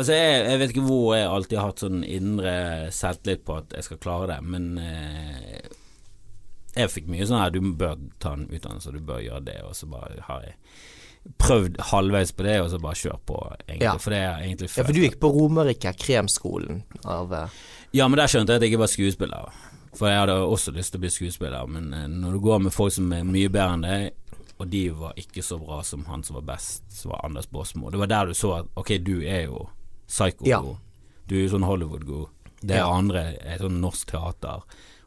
[0.00, 2.52] Altså, jeg, jeg vet ikke hvor jeg alltid har hatt sånn indre
[2.94, 5.58] selvtillit på at jeg skal klare det, men eh,
[6.72, 9.58] jeg fikk mye sånn her Du bør ta en utdannelse, og du bør gjøre det,
[9.66, 10.56] og så bare har jeg
[11.36, 13.84] prøvd halvveis på det, og så bare kjør på, egentlig.
[13.84, 13.96] Ja.
[14.00, 17.58] For det er egentlig Ja, for du gikk på Romerike kremskolen av eh,
[17.98, 19.60] Ja, men der skjønte jeg at jeg ikke var skuespiller.
[19.96, 22.72] For jeg hadde også lyst til å bli skuespiller, men eh, når du går med
[22.74, 26.22] folk som er mye bedre enn deg, og de var ikke så bra som han
[26.22, 27.90] som var best, som var Anders Baasmo.
[27.90, 29.64] Det var der du så at ok, du er jo
[30.06, 30.48] psycho-god.
[30.48, 30.60] Ja.
[31.26, 32.28] Du er jo sånn Hollywood-god.
[32.60, 32.90] Det Ja.
[32.92, 34.60] andre er sånn norsk teater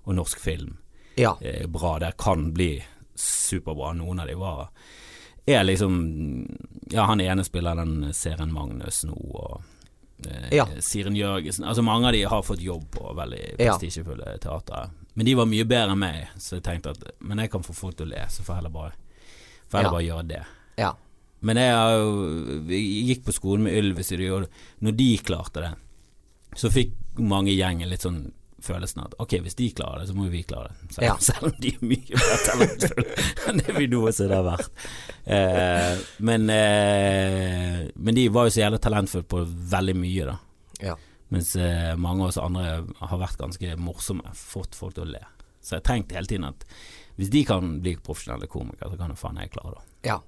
[0.06, 0.78] og norsk film.
[1.17, 1.36] Ja.
[1.41, 2.00] Eh, bra.
[2.00, 2.84] Der kan bli
[3.15, 3.93] superbra.
[3.93, 4.69] Noen av de var
[5.46, 6.48] er liksom
[6.89, 9.62] Ja, han ene spiller den serien Magnus nå, og
[10.52, 10.66] Ja.
[10.80, 11.66] Siren Jørgensen.
[11.68, 14.90] Altså Mange av de har fått jobb på veldig prestisjefulle teatre.
[15.16, 17.74] Men de var mye bedre enn meg, så jeg tenkte at Men jeg kan få
[17.74, 18.94] folk til å le, så får jeg heller bare,
[19.70, 19.92] får heller Ja.
[19.98, 20.44] bare gjøre det.
[20.78, 20.94] ja.
[21.44, 24.48] Men jeg jo jeg gikk på skolen med Ylvis, og
[24.82, 25.74] når de klarte det,
[26.56, 28.32] så fikk mange i gjengen litt sånn
[28.63, 30.91] følelsen at ok, hvis de klarer det, så må jo vi klare det.
[30.95, 31.15] Selv, Ja.
[31.28, 33.17] selv om de er mye mer talentfulle
[33.52, 34.84] enn det vi noe som det har vært.
[35.38, 39.43] Eh, men, eh, men de var jo så jævlig talentfulle på
[39.76, 40.38] veldig mye, da.
[40.89, 40.97] ja.
[41.34, 45.21] Mens eh, mange av oss andre har vært ganske morsomme, fått folk til å le.
[45.65, 46.65] Så jeg tenkte hele tiden at
[47.17, 50.12] hvis de kan bli profesjonelle komikere, så kan jo faen jeg klare det.
[50.12, 50.19] Ja.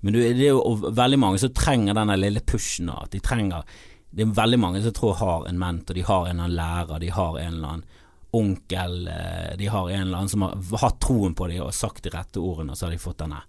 [0.00, 3.68] Men du, det er jo veldig mange som trenger denne lille pushen at de trenger
[4.16, 7.00] Det er veldig mange som tror har en mentor, de har en eller annen lærer,
[7.02, 8.04] de har en eller annen
[8.36, 12.04] onkel, eh, de har en eller annen som har hatt troen på dem og sagt
[12.04, 13.42] de rette ordene, og så har de fått denne.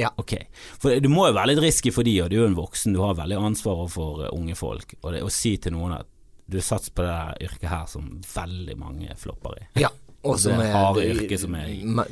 [0.00, 0.08] Ja.
[0.16, 0.34] Ok.
[0.80, 2.96] For du må jo være litt risky for de, og du er jo en voksen,
[2.96, 4.96] du har veldig ansvar for eh, unge folk.
[5.02, 6.08] Og det å si til noen at
[6.50, 9.66] du satser på det yrket her som veldig mange flopper i.
[9.84, 9.92] ja.
[10.22, 12.04] Og Det som er harde yrket som er- ma-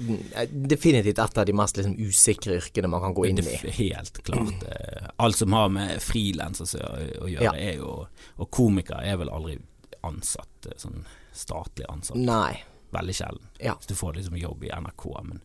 [0.48, 3.56] Definitivt et av de mest liksom, usikre yrkene man kan gå inn i.
[3.84, 4.62] helt klart.
[4.64, 7.52] eh, Alt som har med frilansere å gjøre, Ja.
[7.52, 8.06] er jo
[8.38, 9.58] Og komikere er vel aldri
[10.04, 12.16] ansatt, eh, sånn statlig ansatt.
[12.16, 12.62] Nei.
[12.94, 13.44] Veldig sjelden.
[13.60, 13.74] Ja.
[13.74, 15.42] Så du får liksom jobb i NRK, men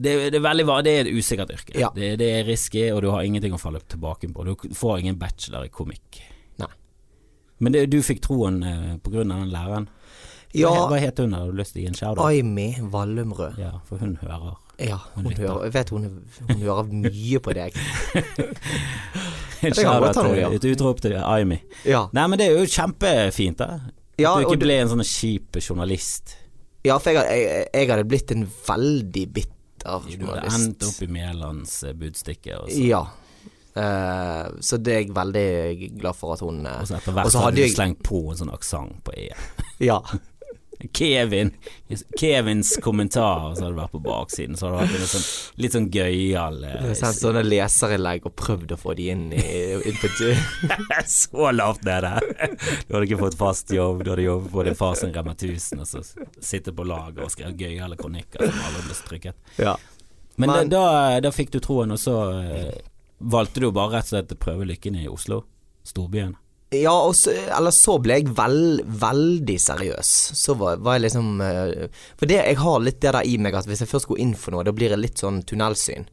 [0.00, 1.78] det, det er veldig Det er et usikkert yrke.
[1.78, 1.90] Ja.
[1.94, 4.44] Det, det er risky, og du har ingenting å falle tilbake på.
[4.44, 6.20] Du får ingen bachelor i komikk.
[6.58, 6.68] Nei.
[7.58, 9.88] Men det, du fikk troen eh, av den læreren?
[10.56, 11.32] Ja, Hva het hun?
[11.36, 12.24] Har du lyst til å gi en shout-out?
[12.26, 13.58] Aimi Vallumrød.
[13.60, 14.56] Ja, for hun hører.
[14.80, 16.06] Ja, hun hun hører Jeg vet hun,
[16.48, 17.76] hun hører mye på deg.
[19.62, 20.48] En shout-out ja.
[20.56, 21.58] Et utrop til Aimi.
[21.84, 23.66] Ja, Nei, men det er jo kjempefint, da.
[24.16, 26.36] ja, At du ikke ble en sånn kjip journalist.
[26.88, 30.20] ja for jeg, jeg, jeg hadde blitt en veldig bitter journalist.
[30.22, 33.02] Du hadde endt opp i Mælands eh, budstikke, og så, Ja.
[33.70, 37.36] Uh, så det er jeg veldig glad for at hun eh, og så etter hvert
[37.38, 39.28] hadde du jeg- slengt på en sånn aksent på E.
[39.84, 40.00] Ja.
[40.96, 41.50] Kevin
[42.18, 44.56] Kevins kommentar, så hadde det vært på baksiden.
[44.56, 45.26] Så hadde det vært litt sånn,
[45.64, 49.44] litt sånn gøyal har eh, sendt sånne leserinnlegg og prøvd å få de inn i,
[49.90, 50.10] inn på
[51.10, 52.12] Så lavt nede.
[52.88, 55.88] Du hadde ikke fått fast jobb, du hadde jobbet på din fars Rema 1000, og
[55.88, 56.04] så
[56.40, 59.56] sitte på laget og skriver gøyale kronikker som aldri ble trykket.
[59.60, 59.76] Ja.
[60.36, 62.78] Men, Men- da, da, da fikk du troen, og så eh,
[63.18, 65.42] valgte du bare rett og slett å prøve lykken i Oslo,
[65.84, 66.36] storbyen.
[66.70, 70.10] Ja, og så, eller så ble jeg vel, veldig seriøs.
[70.38, 71.88] Så var, var jeg liksom eh,
[72.20, 74.36] For det, jeg har litt det der i meg at hvis jeg først går inn
[74.38, 76.06] for noe, da blir det litt sånn tunnelsyn.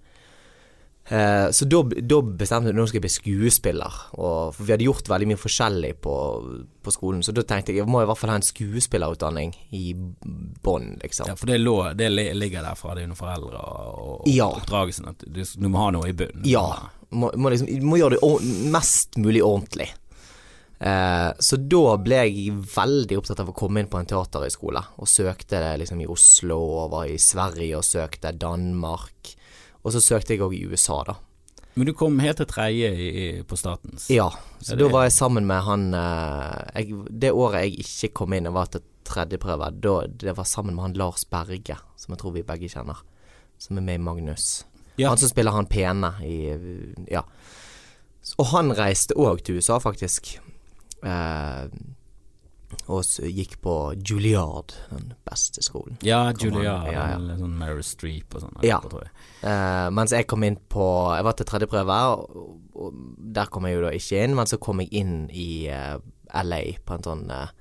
[1.10, 4.00] Eh, så da, da bestemte jeg at nå skal jeg bli skuespiller.
[4.18, 6.16] Og, for vi hadde gjort veldig mye forskjellig på,
[6.84, 9.84] på skolen, så da tenkte jeg jeg må i hvert fall ha en skuespillerutdanning i
[10.66, 11.30] bånn, liksom.
[11.32, 14.50] Ja, for det, lå, det li- ligger der fra dine foreldre og, og Ja.
[14.58, 16.44] oppdragelsen, at du, du må ha noe i bunnen.
[16.50, 16.66] Ja.
[17.16, 19.88] Må, må, liksom, må gjøre det mest mulig ordentlig.
[20.80, 25.10] Eh, så da ble jeg veldig opptatt av å komme inn på en teaterhøyskole, og
[25.10, 29.34] søkte det liksom i Oslo, og var i Sverige og søkte Danmark.
[29.84, 31.16] Og så søkte jeg òg i USA, da.
[31.78, 34.08] Men du kom helt til tredje på statens.
[34.10, 34.30] Ja,
[34.62, 38.34] så det- da var jeg sammen med han eh, jeg, Det året jeg ikke kom
[38.34, 42.20] inn og var til tredjeprøve, da, det var sammen med han Lars Berge, som jeg
[42.20, 42.98] tror vi begge kjenner.
[43.60, 44.66] Som er med i Magnus.
[44.98, 45.10] Ja.
[45.10, 46.56] Han som spiller han pene i
[47.12, 47.22] Ja.
[48.40, 50.40] Og han reiste òg til USA, faktisk.
[51.06, 51.68] Eh,
[52.92, 55.98] og gikk på Juilliard, den beste skolen.
[56.04, 57.06] Ja, Juilliard ja, ja.
[57.16, 58.58] eller sånn Meryl Streep og sånn.
[58.66, 58.80] Ja.
[58.84, 59.14] tror jeg.
[59.48, 63.02] Eh, mens jeg kom inn på Jeg var til tredje prøve, og, og
[63.38, 64.36] der kom jeg jo da ikke inn.
[64.40, 65.96] Men så kom jeg inn i eh,
[66.44, 67.52] LA på en sånn eh,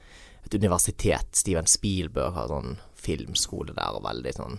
[0.46, 1.34] et universitet.
[1.38, 4.58] Steven Spielberg har sånn filmskole der, og veldig sånn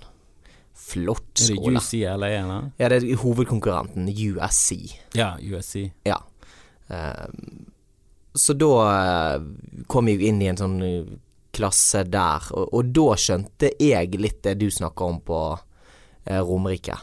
[0.77, 1.81] flott Er det skole.
[1.81, 2.67] UCLA, eller?
[2.77, 4.99] Ja, det er hovedkonkurrenten, USC.
[5.17, 5.89] Ja, USC.
[6.07, 6.21] Ja.
[6.87, 7.25] Eh,
[8.39, 8.71] så da
[9.35, 9.41] eh,
[9.89, 11.13] kom jeg jo inn i en sånn eh,
[11.57, 15.39] klasse der, og, og da skjønte jeg litt det du snakker om på
[16.25, 16.97] eh, Romerike.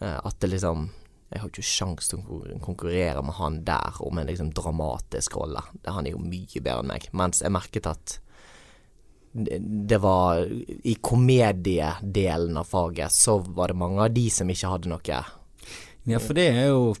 [0.00, 0.88] Eh, at det liksom
[1.28, 5.60] Jeg har ikke sjans til å konkurrere med han der om en liksom dramatisk rolle.
[5.82, 7.08] Det- Han er jo mye bedre enn meg.
[7.12, 8.18] Mens jeg merket at
[9.34, 10.40] det var
[10.84, 15.18] I komediedelen av faget så var det mange av de som ikke hadde noe
[16.08, 16.94] Ja, for det er jo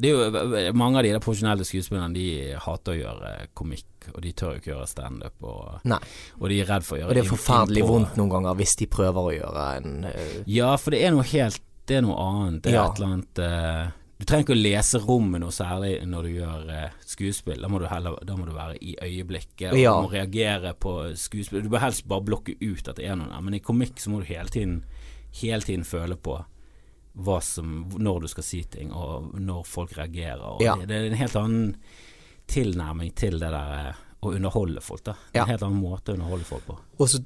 [0.00, 2.26] det er jo, Mange av de der profesjonelle skuespillerne De
[2.64, 5.36] hater å gjøre komikk, og de tør jo ikke gjøre standup.
[5.44, 5.98] Og, Nei.
[6.40, 8.76] og de er redd for å gjøre Og det er forferdelig vondt noen ganger hvis
[8.80, 10.36] de prøver å gjøre en uh...
[10.50, 12.62] Ja, for det er noe helt Det er noe annet.
[12.64, 12.84] Det er Ja.
[12.90, 16.66] et eller annet uh, Du trenger ikke å lese rommet noe særlig når du gjør
[16.70, 17.60] uh, skuespill.
[17.64, 19.94] Da må du heller Da må du være i øyeblikket, og Ja.
[20.04, 21.62] må reagere på skuespill.
[21.64, 24.12] Du bør helst bare blokke ut at det er noe der, men i komikk så
[24.12, 24.80] må du hele tiden
[25.40, 26.40] Hele tiden føle på
[27.14, 30.44] hva som Når du skal si ting, og når folk reagerer.
[30.54, 30.76] Og Ja.
[30.76, 31.74] det, det er en helt annen
[32.50, 35.14] tilnærming til det der eh, å underholde folk, da.
[35.34, 35.42] Ja.
[35.44, 36.78] En helt annen måte å underholde folk på.
[36.98, 37.20] Og så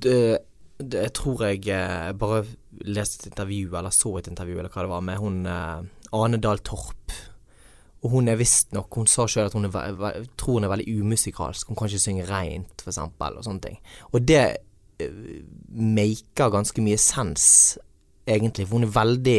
[0.84, 2.44] jeg tror jeg eh, bare
[2.82, 5.84] leste et intervju, eller så et intervju, eller hva det var, med hun eh,
[6.16, 7.12] Ane Dahl Torp.
[8.04, 11.68] Og hun er visstnok Hun sa sjøl at hun er, tror hun er veldig umusikalsk.
[11.70, 13.78] Hun kan ikke synge reint, for eksempel, og sånne ting.
[14.12, 14.42] Og det
[15.74, 17.46] maker ganske mye sens,
[18.28, 19.38] egentlig, for hun er veldig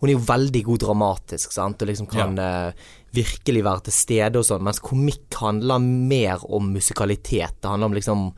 [0.00, 4.40] hun er jo veldig god dramatisk, sant, og liksom kan eh, virkelig være til stede
[4.40, 7.56] og sånn, mens komikk handler mer om musikalitet.
[7.60, 8.28] Det handler om liksom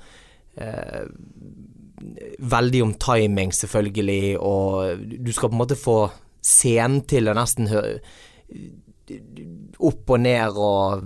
[0.63, 1.03] uh,
[2.39, 5.97] Veldig om timing, selvfølgelig, og du skal på en måte få
[6.47, 7.81] scenen til å nesten hø
[9.79, 11.03] opp og ned, og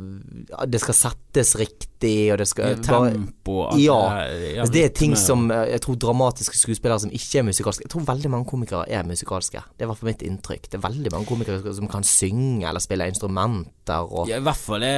[0.71, 4.27] det skal settes riktig, og det skal Tempo alt Ja.
[4.33, 7.91] det, Altså, er ting som eh, jeg tror dramatiske skuespillere som ikke er musikalske Jeg
[7.95, 9.63] tror veldig mange komikere er musikalske.
[9.77, 10.69] Det er i hvert fall mitt inntrykk.
[10.71, 14.57] Det er veldig mange komikere som kan synge eller spille instrumenter og Ja, i hvert
[14.57, 14.93] fall det,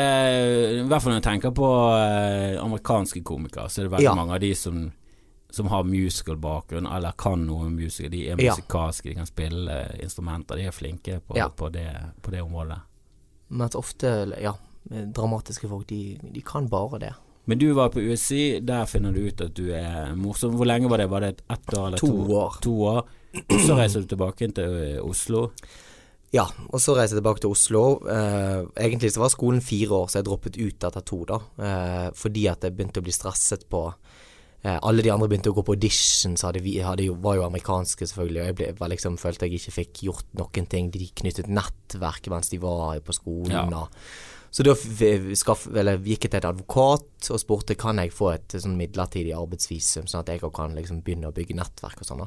[0.81, 4.14] I hvert fall når jeg tenker på eh, amerikanske komikere, så er det veldig Ja.
[4.14, 4.93] mange av de som
[5.55, 8.11] som har musical bakgrunn, eller kan noe musical.
[8.11, 8.51] De er Ja.
[8.57, 10.57] musikalske, de kan spille instrumenter.
[10.57, 11.47] De er flinke på, Ja.
[11.49, 11.87] på, det,
[12.23, 12.81] på det området.
[13.48, 14.54] Mens ofte, ja,
[14.88, 17.14] dramatiske folk, de, de kan bare det.
[17.44, 20.54] Men du var på USI, der finner du ut at du er morsom.
[20.57, 21.11] Hvor lenge var det?
[21.12, 22.54] Var det ett år eller To to, år.
[22.64, 23.02] To år.
[23.66, 25.50] Så reiser du tilbake til eh, Oslo.
[26.35, 27.83] Ja, og så reiste jeg tilbake til Oslo.
[28.11, 31.40] Eh, egentlig så var skolen fire år, så jeg droppet ut etter to, da.
[31.68, 33.85] Eh, fordi at jeg begynte å bli stresset på
[34.64, 37.42] Alle de andre begynte å gå på audition, så hadde vi, hadde jo, var jo
[37.44, 38.40] amerikanske, selvfølgelig.
[38.40, 40.88] Og jeg ble, var liksom, følte jeg ikke fikk gjort noen ting.
[40.94, 43.53] De knyttet nettverk mens de var på skolen.
[43.53, 43.66] Ja.
[43.83, 43.92] Og,
[44.55, 44.74] så da
[45.35, 49.33] skaff, eller, gikk jeg til et advokat og spurte kan jeg få et sånn midlertidig
[49.35, 52.22] arbeidsvisum, sånn at jeg kan liksom begynne å bygge nettverk og sånn.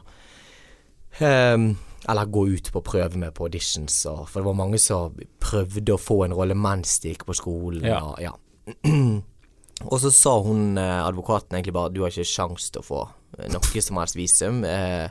[1.24, 1.70] Ehm,
[2.04, 5.96] eller gå ut på prøve med på auditions, og, for det var mange som prøvde
[5.96, 7.88] å få en rolle mens de gikk på skolen.
[7.88, 8.04] Ja.
[8.04, 8.36] Og, ja.
[9.86, 13.02] og så sa hun eh, advokaten egentlig bare du har ikke sjans til å få
[13.38, 14.64] eh, noe som helst visum.
[14.66, 15.06] Eh,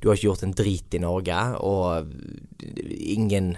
[0.00, 2.12] du har ikke gjort en drit i Norge, og
[2.60, 3.54] ingen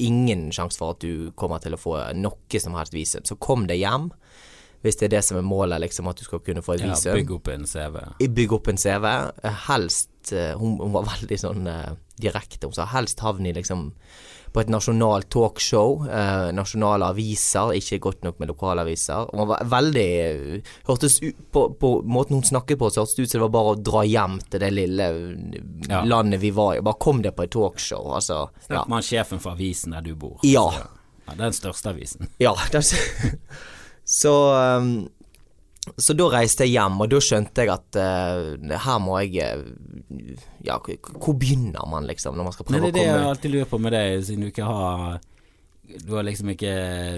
[0.00, 3.24] Ingen sjanse for at du kommer til å få noe som helst visum.
[3.28, 4.06] Så kom deg hjem,
[4.80, 7.10] hvis det er det som er målet, liksom, at du skal kunne få et visum.
[7.10, 7.98] Ja, bygg opp en CV.
[8.38, 9.08] Bygg opp en CV.
[9.66, 11.68] Helst hun, hun var veldig sånn
[12.20, 12.68] direkte.
[12.68, 13.90] Hun sa helst havne i liksom
[14.50, 16.04] på et nasjonalt talkshow.
[16.10, 19.28] Eh, nasjonale aviser, ikke godt nok med lokalaviser.
[19.30, 23.26] Hun var veldig eh, Hørtes ut på, på måten hun snakket på, så hørtes det
[23.28, 25.10] ut som det var bare å dra hjem til det lille
[25.90, 26.02] Ja.
[26.04, 26.82] landet vi var i.
[26.84, 28.48] Bare kom det på et talkshow, altså.
[28.64, 28.66] Ja.
[28.66, 30.40] Snakk med sjefen for avisen der du bor.
[30.42, 30.66] Ja.
[30.78, 30.88] Ja
[31.38, 32.28] den største avisen.
[32.42, 32.82] Ja, det,
[34.04, 34.34] så
[34.80, 35.08] um,
[35.96, 40.36] Så da reiste jeg hjem, og da skjønte jeg at uh, her må jeg uh,
[40.66, 42.94] Ja, hvor begynner man, liksom, når man skal prøve Nei, ut?
[42.94, 45.18] det er det jeg alltid lurer på med deg, siden du ikke har
[46.04, 46.74] Du har liksom ikke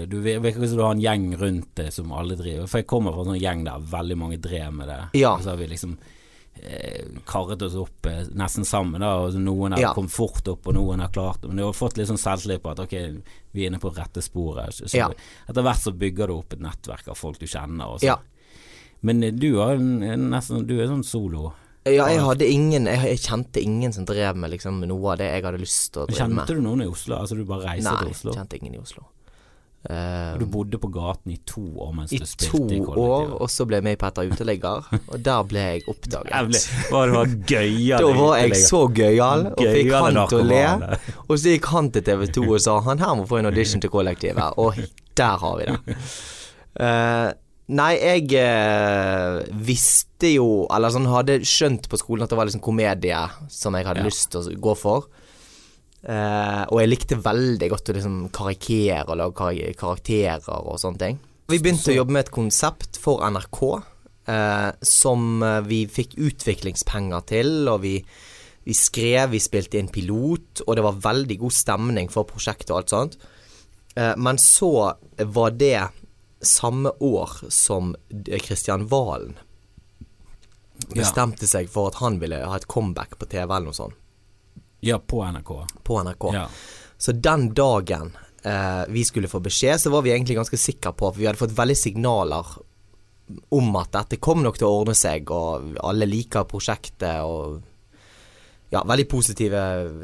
[0.09, 2.87] Du virker ikke som du har en gjeng rundt deg som alle driver For jeg
[2.89, 5.01] kommer fra en sånn gjeng der veldig mange drev med det.
[5.19, 5.35] Ja.
[5.35, 5.97] Og så har vi liksom
[6.63, 9.11] eh, karret oss opp eh, nesten sammen, da.
[9.27, 9.93] Og noen har Ja.
[9.97, 11.49] kommet fort opp, og noen har klart det.
[11.51, 12.93] Men du har fått litt sånn selvtillit på at ok,
[13.51, 14.71] vi er inne på rette sporet.
[14.73, 15.09] Så, så Ja.
[15.49, 17.91] Etter hvert så bygger du opp et nettverk av folk du kjenner.
[17.91, 18.13] Og så.
[18.13, 18.17] Ja.
[19.03, 21.51] Men eh, du har en, en nesten Du er sånn solo.
[21.83, 25.25] Ja, jeg hadde ingen jeg, jeg kjente ingen som drev med liksom noe av det
[25.33, 26.53] jeg hadde lyst til å drive Kjente med.
[26.55, 27.17] du noen i Oslo?
[27.19, 28.35] Altså du bare reiste Nei, til Oslo?
[28.37, 29.03] kjente ingen i Oslo.
[29.83, 32.29] Eh, Du bodde på gaten i to år mens I du to
[32.61, 35.83] spilte i år, og så ble jeg med i Petter uteligger, og der ble jeg
[35.91, 36.69] oppdaget.
[36.93, 37.99] Hva det var gøyal.
[38.07, 40.63] Da var jeg så gøyal, og fikk han til å le.
[41.27, 43.83] Og så gikk han til TV 2 og sa han her må få en audition
[43.83, 44.79] til kollektivet, og
[45.19, 45.97] der har vi det.
[46.73, 47.27] Eh,
[47.67, 52.63] nei, jeg eh, visste jo, eller sånn hadde skjønt på skolen at det var liksom
[52.63, 53.21] komedie
[53.51, 54.09] som jeg hadde Ja.
[54.09, 55.07] lyst til å gå for.
[56.03, 60.99] Eh, og jeg likte veldig godt å liksom karikere og lage kar karakterer og sånne
[60.99, 61.19] ting.
[61.47, 63.61] Vi begynte å jobbe med et konsept for NRK
[64.27, 67.97] eh, som vi fikk utviklingspenger til, og vi,
[68.65, 72.81] vi skrev, vi spilte inn pilot, og det var veldig god stemning for prosjektet og
[72.81, 73.17] alt sånt.
[73.95, 74.93] Eh, men så
[75.31, 75.77] var det
[76.45, 77.95] samme år som
[78.43, 79.35] Kristian Valen
[80.93, 83.95] bestemte seg for at han ville ha et comeback på TV eller noe sånt,
[84.83, 85.51] Ja, på NRK.
[85.83, 86.25] på NRK.
[86.35, 86.47] Ja.
[86.97, 88.11] Så den dagen
[88.43, 91.39] eh, vi skulle få beskjed, så var vi egentlig ganske sikre på at vi hadde
[91.39, 92.49] fått veldig signaler
[93.55, 97.61] om at dette kom nok til å ordne seg, og alle liker prosjektet og
[98.73, 99.61] ja, veldig positive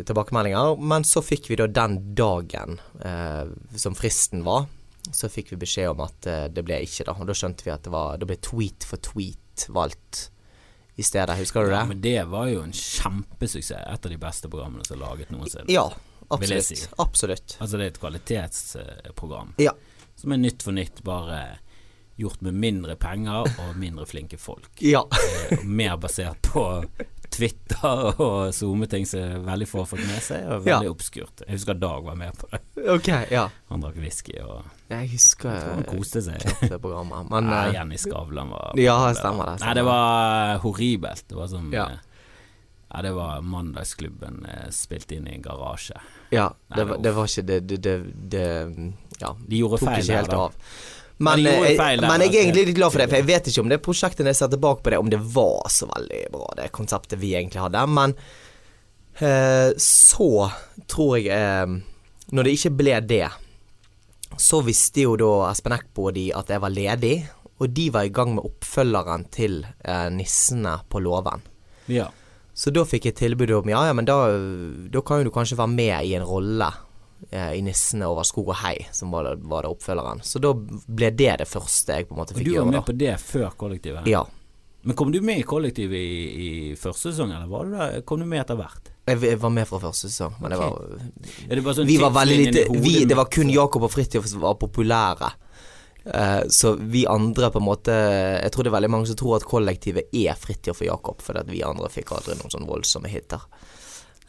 [0.08, 0.78] tilbakemeldinger.
[0.80, 4.70] Men så fikk vi da den dagen eh, som fristen var,
[5.16, 7.16] så fikk vi beskjed om at eh, det ble ikke, da.
[7.20, 10.30] Og da skjønte vi at det var det ble tweet for tweet valgt
[11.00, 11.38] i stedet.
[11.40, 11.78] Husker du det?
[11.80, 13.72] Ja, men det var jo en kjempesuksess.
[13.88, 15.70] Et av de beste programmene som er laget noensinne.
[15.72, 15.86] Ja,
[16.30, 16.66] absolutt.
[16.68, 16.80] si.
[17.00, 17.56] Absolutt.
[17.60, 19.72] Altså det er et kvalitetsprogram Ja.
[20.16, 21.60] som er Nytt for nytt, bare
[22.20, 24.70] gjort med mindre penger og mindre flinke folk.
[24.84, 25.06] Ja.
[25.52, 26.66] Eh, mer basert på
[27.30, 30.80] Twitter og SoMe-ting som veldig få har fått med seg, og Ja.
[30.80, 31.44] veldig obskurt.
[31.46, 32.60] Jeg husker Dag var med på det.
[32.90, 33.48] Ok, ja.
[33.70, 36.42] Han drakk whisky og Jeg husker jeg han koste seg.
[36.70, 37.30] det programmet.
[37.30, 41.24] Men Nei, eh, Jenny Skavlan var Ja, stemmer det, Nei, det var horribelt.
[41.28, 41.86] Det var som Ja.
[41.90, 41.98] eh,
[42.92, 46.00] ja, det var Mandagsklubben eh, spilt inn i en garasje.
[46.32, 47.98] ja, Nei, det, det var, det var ikke det, det, det,
[48.30, 50.38] det Ja, De gjorde tok feil ikke helt da.
[50.38, 50.54] av.
[51.20, 53.50] Men, de eh, feil men jeg er egentlig litt glad for det, for jeg vet
[53.52, 56.22] ikke om det prosjektet når jeg ser tilbake på det, om det var så veldig
[56.32, 57.84] bra, det konseptet vi egentlig hadde.
[57.92, 58.16] Men
[59.20, 60.32] eh, så
[60.88, 61.78] tror jeg eh,
[62.30, 63.26] Når det ikke ble det,
[64.40, 67.16] så visste jo da Espen Eckbo og de at jeg var ledig,
[67.60, 71.44] og de var i gang med oppfølgeren til eh, Nissene på låven.
[71.92, 72.08] Ja.
[72.54, 74.22] Så da fikk jeg tilbud om ja, ja, men da,
[74.92, 76.70] da kan jo du kanskje være med i en rolle
[77.32, 80.24] i 'Nissene over skog og hei', som var det, var det oppfølgeren.
[80.24, 82.54] Så da ble det det første jeg på en måte fikk gjøre.
[82.54, 82.86] Og du var med da.
[82.88, 84.08] på det før kollektivet?
[84.08, 84.24] Ja.
[84.82, 88.00] Men kom du med i kollektivet i, i første sesong, eller var du der?
[88.08, 88.94] kom du med etter hvert?
[89.10, 90.78] Jeg, jeg var med fra første sesong, men jeg var,
[91.50, 94.30] Er det var sånn vi var veldig lite vi, Det var kun Jakob og Fridtjof
[94.30, 95.34] som var populære.
[96.10, 99.36] Uh, så vi andre på en måte Jeg tror det er veldig mange som tror
[99.36, 103.12] at kollektivet er Fridtjof og Jakob, fordi at vi andre fikk aldri noen sånn voldsomme
[103.12, 103.44] hiter.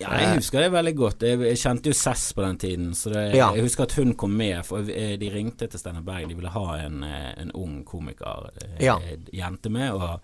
[0.00, 1.24] Ja, jeg husker det veldig godt.
[1.28, 2.92] Jeg, jeg kjente jo Cess på den tiden.
[2.96, 3.50] Så det, Ja.
[3.54, 6.28] Jeg husker at hun kom med, for eh, de ringte til Steinar Berg.
[6.30, 8.98] De ville ha en, eh, en ung komiker, eh, Ja.
[9.32, 9.92] jente med.
[9.92, 10.20] Og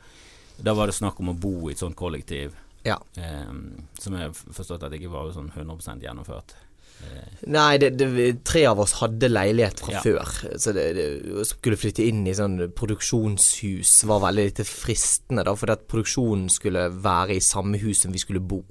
[0.64, 2.54] da var det snakk om å bo i et sånt kollektiv.
[2.86, 2.96] Ja.
[3.18, 6.54] Um, som jeg forstått at ikke var sånn 100 gjennomført.
[7.02, 10.00] Eh, Nei, det, det, tre av oss hadde leilighet fra Ja.
[10.00, 10.30] før.
[10.56, 15.52] Så det, det, skulle flytte inn i sånn produksjonshus var veldig lite fristende, da.
[15.58, 18.62] Fordi at produksjonen skulle være i samme hus som vi skulle bo.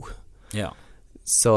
[0.53, 0.71] ja.
[1.25, 1.51] Så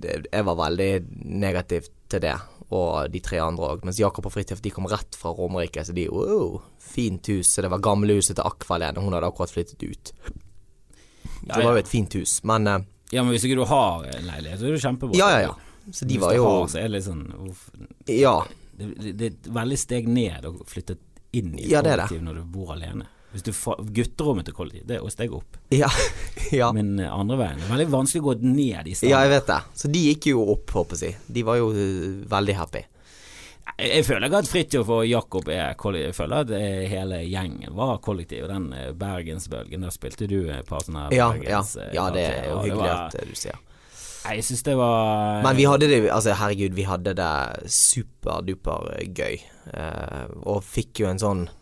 [0.00, 0.90] jeg var veldig
[1.28, 2.36] negativ til det,
[2.72, 3.82] og de tre andre òg.
[3.84, 7.50] Mens Jakob og Fridtjof de kom rett fra Romerike, så de wow, fint hus.
[7.52, 10.14] Så det var gamlehuset til Akvalene, hun hadde akkurat flyttet ut.
[11.44, 12.78] Ja, det var jo et fint hus, men uh,
[13.10, 15.18] ja, men hvis ikke du har en leilighet, så er det kjempebra.
[15.18, 15.54] Ja, ja, ja.
[15.90, 17.62] Så de Hvis var jo har, så er det litt sånn uff,
[18.06, 18.34] Ja.
[18.78, 20.96] det, det, det er veldig steg ned å flytte
[21.36, 23.08] inn i et Ja, kollektiv når du bor alene.
[23.32, 25.58] Hvis du får gutterommet til kollektiv, det er jo steg opp.
[25.70, 25.88] Ja.
[26.60, 26.72] ja.
[26.74, 27.60] Men eh, andre veien.
[27.60, 29.58] Det er veldig vanskelig å gå ned i Ja, jeg vet det.
[29.78, 31.20] Så de gikk jo opp, håper jeg.
[31.30, 32.82] De var jo uh, veldig happy.
[33.78, 36.08] jeg, føler ikke at Fridtjof og Jakob er kollektiv.
[36.10, 38.48] Jeg føler at eh, hele gjengen var kollektiv.
[38.50, 41.60] Den eh, Bergensbølgen, der spilte du et par sånne Ja, ja.
[41.60, 43.62] Bergens, eh, ja det er jo hyggelig var- at eh, du sier.
[44.20, 47.30] Nei, Jeg syns det var Men vi hadde det Altså, herregud, vi hadde det
[47.72, 49.38] superduper gøy.
[49.72, 51.59] Eh, og fikk jo en sånn eh,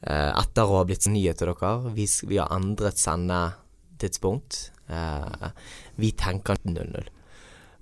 [0.00, 4.68] Etter å ha blitt nyheter, dere, vi, vi har endret sendetidspunkt.
[4.88, 5.48] Eh,
[5.96, 7.08] vi tenker 0-0.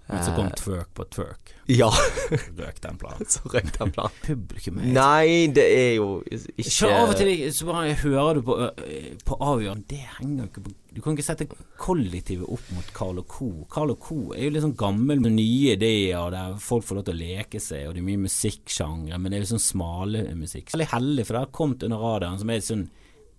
[0.07, 1.53] Men så kom twerk på twerk.
[1.67, 1.89] Ja,
[2.31, 3.27] Røk den planen.
[3.33, 4.19] så røk den planen.
[4.23, 8.45] Publikum er Nei, det er jo ikke Så av og til så bare hører du
[8.47, 11.49] på, øh, på avgjørende Det henger jo ikke på Du kan ikke sette
[11.83, 13.51] kollektivet opp mot Carl Co.
[13.73, 14.21] Carl Co.
[14.37, 17.61] er jo litt sånn gammel med nye ideer der folk får lov til å leke
[17.61, 20.71] seg, og det er mye musikksjangre, men det er jo sånn smale musikk.
[20.73, 22.87] Veldig heldig, for det har kommet under radaren, som er sånn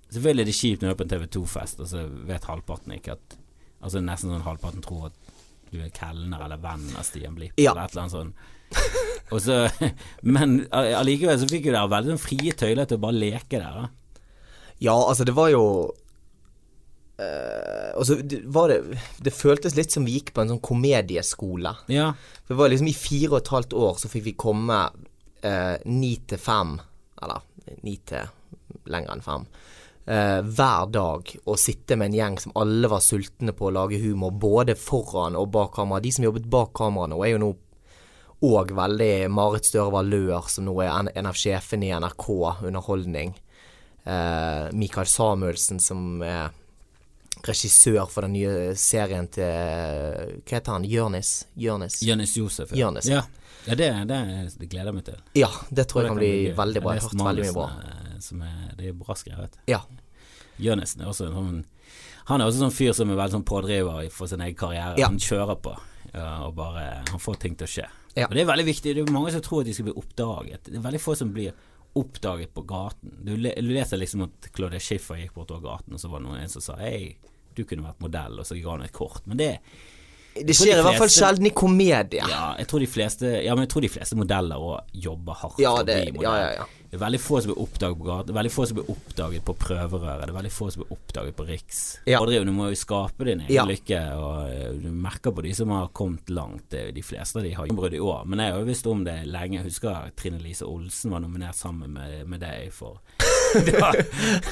[0.07, 2.93] Selvfølgelig er det kjipt når du er på en TV 2-fest, og så vet halvparten
[2.95, 3.39] ikke at
[3.77, 5.26] Altså nesten sånn halvparten tror at
[5.71, 7.71] du er kelner eller venn av Stian Blipp, Ja.
[7.73, 8.35] eller et eller annet sånt.
[9.33, 9.57] Og så,
[10.23, 13.81] men allikevel så fikk jo dere veldig sånn frie tøyler til å bare leke der.
[13.83, 14.21] da.
[14.83, 15.63] Ja, altså, det var jo
[17.17, 18.75] Uh, altså, det, var det,
[19.25, 21.71] det føltes litt som vi gikk på en sånn komedieskole.
[21.89, 22.11] Ja,
[22.45, 24.77] For det var liksom I fire og et halvt år så fikk vi komme
[25.41, 26.75] eh, ni til fem,
[27.23, 27.41] eller
[27.81, 28.29] ni til
[28.93, 29.47] lenger enn fem,
[30.07, 33.99] eh, hver dag og sitte med en gjeng som alle var sultne på å lage
[34.01, 36.03] humor, både foran og bak kamera.
[36.03, 37.53] De som jobbet bak kameraene, og er jo nå
[38.47, 42.27] òg veldig Marit Støre Valør, som nå er en, en av sjefene i NRK
[42.69, 43.33] Underholdning.
[44.05, 46.53] Eh, Mikael Samuelsen, som er
[47.47, 50.85] regissør for den nye serien til Hva heter han?
[50.87, 51.47] Jørnis?
[51.55, 51.99] Jørnis?
[52.05, 52.73] Jørnis Josef.
[52.75, 53.09] Jonis.
[53.11, 53.23] Ja,
[53.67, 54.19] ja det, det,
[54.57, 55.21] det gleder jeg meg til.
[55.37, 56.95] Ja, det tror jeg kan bli veldig bra.
[56.97, 57.69] Jeg har hørt veldig mye bra.
[58.23, 59.57] Som er, det er bra skrevet.
[59.69, 59.81] Ja.
[60.61, 61.57] Jørnesen er også en sånn
[62.27, 64.97] Han er også sånn fyr som er veldig sånn pådriver for sin egen karriere.
[64.99, 65.11] Ja.
[65.11, 65.75] Han kjører på,
[66.17, 67.87] og bare Han får ting til å skje.
[68.17, 68.25] Ja.
[68.27, 68.95] Og Det er veldig viktig.
[68.97, 70.69] Det er mange som tror at de skal bli oppdaget.
[70.71, 71.53] Det er veldig få som blir
[71.97, 73.13] oppdaget på gaten.
[73.25, 76.29] Du, le, du leser liksom at Claudia Schiffer gikk bortover gaten, og så var det
[76.29, 77.15] noen som sa Hei,
[77.57, 79.23] du kunne vært modell, og så ga han et kort.
[79.29, 79.51] Men det
[80.37, 82.21] Det skjer de i hvert fall sjelden i komedie.
[82.21, 85.61] Ja, jeg tror de fleste Ja, men jeg tror de fleste modeller òg jobber hardt
[85.63, 86.67] Ja, det, bli ja, ja, ja.
[86.87, 88.05] Det er veldig få som blir oppdaget på.
[88.31, 90.21] Er veldig få som blir oppdaget på prøverøret.
[90.23, 91.79] Det er veldig få som blir oppdaget på Riks.
[92.07, 92.19] Ja.
[92.21, 93.65] Pådriver, du må jo skape din egen Ja.
[93.67, 96.69] lykke, og eh, du merker på de som har kommet langt.
[96.71, 98.23] De fleste av de har gjennombrudd i år.
[98.25, 99.57] Men jeg har jo visst om det lenge.
[99.59, 103.01] Jeg husker Trine Lise Olsen var nominert sammen med, med deg for
[103.63, 103.91] da,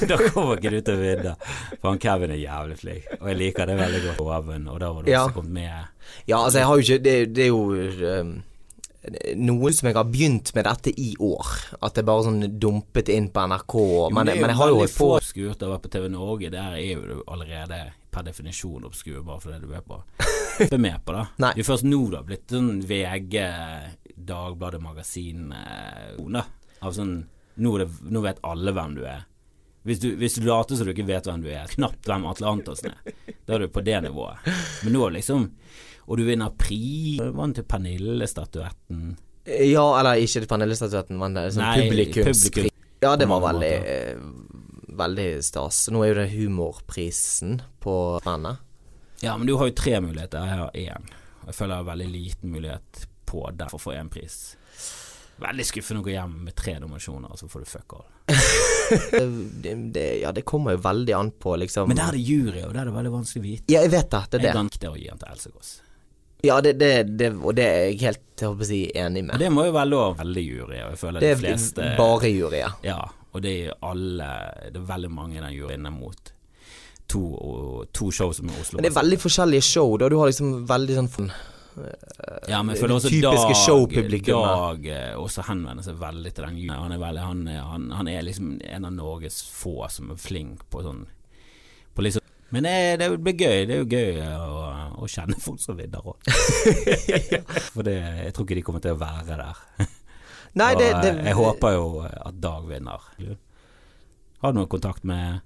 [0.08, 1.32] da kommer ikke du til å vinne.
[1.80, 4.20] For han Kevin er jævlig flink, og jeg liker det veldig godt.
[4.26, 5.24] Oven, og da var du Ja.
[5.26, 5.88] også kommet med.
[6.26, 8.30] Ja, altså, jeg har jo ikke Det, det er jo um,
[9.38, 11.52] noe som jeg har begynt med dette i år.
[11.80, 13.76] At det bare sånn dumpet inn på NRK.
[14.10, 16.08] Men, det er men jeg har jo holdt på få obskurt å være på TV
[16.12, 16.50] Norge.
[16.54, 17.80] Der er jo du allerede
[18.16, 20.00] per definisjon obskur, bare fordi du er på.
[20.64, 21.26] Ikke med på, da.
[21.44, 21.54] Nei.
[21.56, 23.38] Det er først nå det har blitt sånn VG,
[24.26, 26.44] Dagbladet Magasin eh.
[26.80, 27.16] Av sånn
[27.56, 29.24] nå, det, nå vet alle hvem du er.
[29.86, 32.48] Hvis du, hvis du later som du ikke vet hvem du er, knapt hvem Atle
[32.56, 34.48] Antonsen er, da er du på det nivået.
[34.82, 35.46] Men nå liksom
[36.06, 37.20] Og du vinner pris.
[37.34, 39.16] Vant til Pernille-statuetten.
[39.46, 42.44] Ja, eller ikke til Pernille-statuetten, men er sånn Nei, publikumspris.
[42.50, 42.72] publikum.
[43.04, 44.20] Ja, det var veldig eh,
[44.96, 45.82] Veldig stas.
[45.92, 48.62] Nå er jo det humorprisen på bandet.
[49.20, 50.46] Ja, men du har jo tre muligheter.
[50.46, 51.10] Jeg har én.
[51.46, 54.38] Jeg føler jeg har veldig liten mulighet på derfor å få én pris.
[55.36, 58.06] Veldig skuffende å gå hjem med tre nominasjoner, og så får du fuck all.
[58.86, 62.60] Det, det, ja, det kommer jo veldig an på, liksom Men der er det jury,
[62.62, 63.72] og der er det veldig vanskelig å vite.
[63.74, 64.20] Ja, jeg vet det.
[64.30, 64.46] Det er det.
[64.46, 64.58] Jeg det.
[64.60, 65.72] gankte å gi den til Else Kåss.
[66.44, 69.28] Ja, det, det, det, og det er jeg helt jeg håper å si, enig Og
[69.30, 69.40] med.
[69.40, 70.16] det må jo være lov.
[70.18, 72.74] Veldig jury, og jeg føler Det de er fleste bare juryer.
[72.84, 72.98] Ja,
[73.32, 74.28] og det er alle
[74.68, 76.32] Det er veldig mange den juryen er mot
[77.08, 77.22] to,
[77.96, 78.76] to show som er Oslo.
[78.76, 80.10] Men det er veldig forskjellige show, da.
[80.12, 81.30] Du har liksom veldig sånn
[82.48, 84.22] Ja, men jeg føler også Dag.
[84.26, 86.82] Dag eh, også henvender seg veldig til den juryen.
[86.82, 90.64] Han er, veldig, han, han, han er liksom en av Norges få som er flink
[90.72, 91.04] på sånn
[91.96, 93.64] på liksom Men det, det blir gøy.
[93.66, 94.60] Det er jo gøy å,
[95.02, 96.30] å kjenne folk som vinner òg.
[97.74, 99.64] For det, jeg tror ikke de kommer til å være der.
[100.60, 103.02] Nei, det, eh, jeg håper jo at Dag vinner.
[104.40, 105.42] Har du noe kontakt med,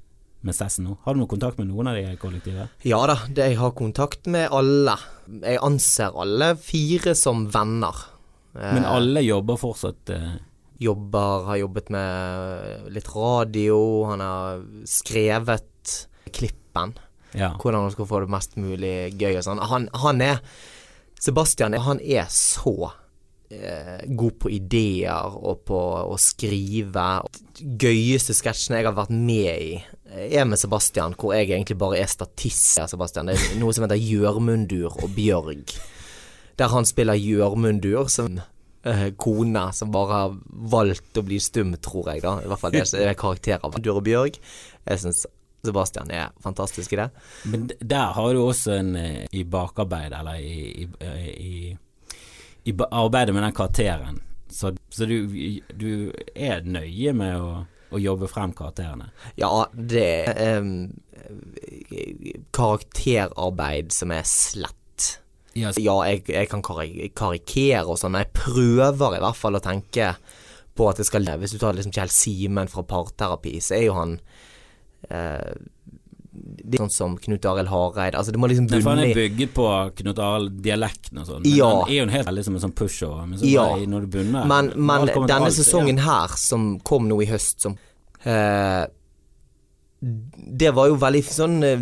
[0.47, 0.99] med Sessen nå?
[1.07, 2.21] Har du noe kontakt med noen av de kollektive?
[2.23, 2.87] kollektivet?
[2.87, 4.95] Ja da, det, jeg har kontakt med alle.
[5.41, 8.05] Jeg anser alle fire som venner.
[8.55, 10.31] Eh, Men alle jobber fortsatt eh,
[10.81, 13.77] Jobber, har jobbet med litt radio,
[14.09, 15.67] han har skrevet
[16.71, 16.99] klippen.
[17.33, 17.55] Ja.
[17.63, 19.61] Hvordan han skal få det mest mulig gøy og sånn.
[19.71, 20.41] Han, han er
[21.21, 22.93] Sebastian han er så
[23.51, 27.23] eh, god på ideer og på å skrive.
[27.61, 29.75] Gøyeste sketsjene jeg har vært med i,
[30.11, 32.81] er med Sebastian, hvor jeg egentlig bare er statist.
[32.89, 33.29] Sebastian.
[33.29, 35.77] Det er noe som heter Gjørmundur og Bjørg.
[36.57, 40.41] Der han spiller Gjørmundur som eh, kone som bare har
[40.73, 42.39] valgt å bli stum, tror jeg, da.
[42.41, 44.41] I hvert fall det er karakterer av Dur og Bjørg.
[44.89, 45.27] Jeg syns
[45.65, 47.11] Sebastian er fantastisk i det.
[47.53, 50.89] Men der har du også en eh, i bakarbeid, eller i, i,
[51.37, 51.77] i,
[52.71, 54.21] i arbeidet med den karakteren.
[54.51, 55.29] Så, så du,
[55.77, 57.53] du er nøye med å,
[57.91, 59.11] å jobbe frem karakterene.
[59.39, 60.91] Ja, det er um,
[62.57, 64.77] karakterarbeid som er slett.
[65.55, 69.63] Ja, Ja, jeg, jeg kan karikere og sånn, men jeg prøver i hvert fall å
[69.63, 70.15] tenke
[70.79, 71.45] på at det skal leve.
[71.45, 74.19] Hvis du tar liksom Kjell Simen fra Parterapi, så er jo han
[75.09, 75.53] eh,
[76.33, 78.15] det er sånn som Knut Arild Hareide.
[78.17, 79.67] Altså, det må liksom bunne han er bygget på
[79.99, 81.43] Knut Arild-dialekten og sånn.
[81.43, 81.71] Men Ja.
[81.83, 83.27] han er jo en helt liksom som en sånn pushover.
[83.29, 83.67] Men så Ja.
[83.77, 87.61] når du bunner Men, men denne alt, sesongen sesongen her, som kom nå i høst,
[87.61, 87.77] som
[88.25, 88.87] eh,
[90.03, 91.77] Det var jo veldig sånn eh,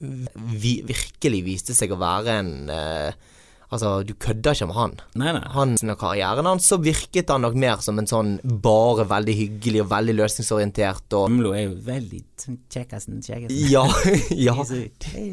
[0.00, 3.12] vi, Virkelig viste seg å være en eh,
[3.70, 4.94] Altså, du kødder ikke med han.
[5.20, 5.42] Nei, nei.
[5.54, 9.84] Han sin karrieren hans, så virket han nok mer som en sånn bare veldig hyggelig
[9.84, 13.60] og veldig løsningsorientert og Bømlo er jo veldig sånn kjekkasen, kjekkasen.
[13.70, 13.84] Ja,
[14.48, 14.56] ja.
[14.58, 14.80] Jeg er så,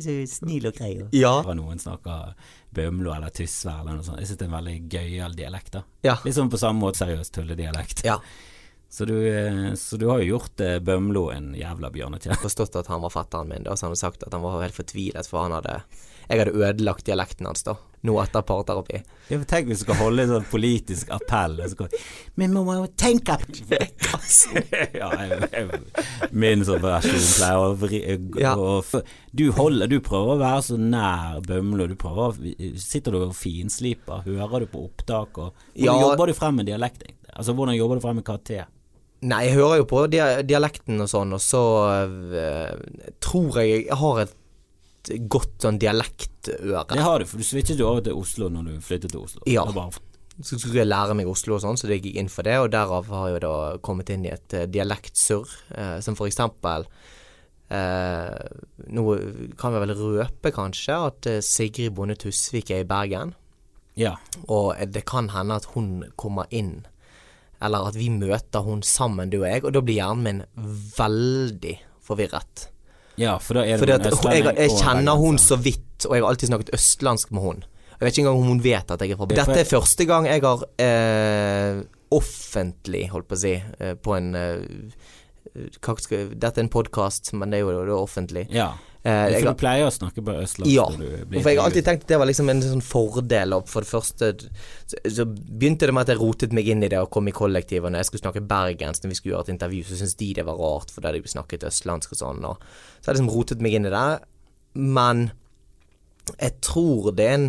[0.06, 0.92] så snill og grei.
[1.18, 1.40] Ja.
[1.48, 2.36] Når noen snakker
[2.78, 4.22] Bømlo eller Tysvær eller noe sånt.
[4.22, 5.84] Jeg synes det er en veldig gøyal dialekt, da.
[6.06, 6.20] Ja.
[6.28, 8.06] Litt sånn på samme måte seriøs tulledialekt.
[8.06, 8.20] ja.
[8.90, 12.40] Så, du, eh, så du har jo gjort eh, Bømlo en jævla bjørnetjeneste.
[12.46, 14.78] Forstått at han var fetteren min, da, så han hadde sagt at han var helt
[14.78, 15.82] fortvilet, for han hadde
[16.30, 17.76] Jeg hadde ødelagt dialekten hans, da.
[18.06, 19.00] Nå etter parterapi.
[19.30, 21.58] Jeg Tenk hvis du skal holde en sånn politisk appell.
[21.76, 21.96] går-
[22.38, 23.34] Men man må jo tenke
[24.94, 25.80] ja, jeg, jeg,
[26.32, 28.02] Min sånn versjon pleier å vri
[28.40, 28.54] Ja.
[28.56, 29.02] å
[29.36, 31.88] Du holder Du prøver å være så nær Bømlo.
[31.90, 32.38] Du prøver
[32.78, 34.24] Sitter du og finsliper?
[34.26, 35.38] Hører du på opptak?
[35.38, 36.00] Og, hvordan Ja.
[36.06, 37.04] jobber du frem med dialekt?
[37.36, 38.66] Altså Hvordan jobber du frem med karakter?
[39.22, 40.04] Nei, jeg hører jo på
[40.46, 41.62] dialekten og sånn, og så
[42.06, 42.76] øh,
[43.20, 44.34] tror jeg jeg har et
[45.30, 46.84] godt sånn dialektøre.
[46.92, 49.42] Det har du, for du switchet jo over til Oslo når du flyttet til Oslo.
[49.50, 49.64] Ja.
[50.38, 52.70] Så skulle jeg lære meg Oslo og sånn, så det gikk inn for det, og
[52.74, 56.86] derav har jeg da kommet inn i et eh, dialektsurr, eh, som for eksempel
[57.74, 58.36] eh,
[58.94, 59.06] Nå
[59.58, 63.34] kan vi vel røpe, kanskje, at eh, Sigrid Bonde Tusvik er i Bergen.
[63.98, 64.14] ja.
[64.46, 66.86] Og det kan hende at hun kommer inn,
[67.58, 70.44] eller at vi møter hun sammen, du og jeg, og da blir hjernen min
[71.00, 72.68] veldig forvirret.
[73.18, 76.30] Ja, for da er det at jeg, jeg kjenner hun så vidt, og jeg har
[76.30, 77.64] alltid snakket østlandsk med hun.
[77.98, 80.06] Jeg vet ikke engang om hun vet at jeg er fra er Dette er første
[80.06, 81.80] gang jeg har eh,
[82.14, 84.60] offentlig, holdt på å si, eh, på en eh,
[85.80, 88.46] skal, Dette er en podkast, men det er jo det er offentlig.
[88.54, 88.76] Ja.
[89.08, 91.86] Eh, jeg, for du pleier å snakke på østlandsk ja, du for jeg har alltid
[91.88, 93.56] tenkt at det var liksom en sånn fordel.
[93.56, 96.90] Og for det første så, så begynte det med at jeg rotet meg inn i
[96.92, 97.94] det og kom i kollektivet.
[97.94, 100.48] Når jeg skulle snakke bergensk når vi skulle gjøre et intervju, så syntes de det
[100.50, 102.50] var rart, for hadde de snakket østlandsk og sånn.
[102.50, 104.10] Og så har jeg liksom rotet meg inn i det.
[104.98, 105.24] Men
[106.34, 107.48] jeg tror det er en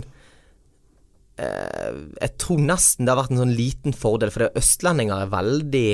[1.43, 5.89] eh, Jeg tror nesten det har vært en sånn liten fordel, for østlendinger er veldig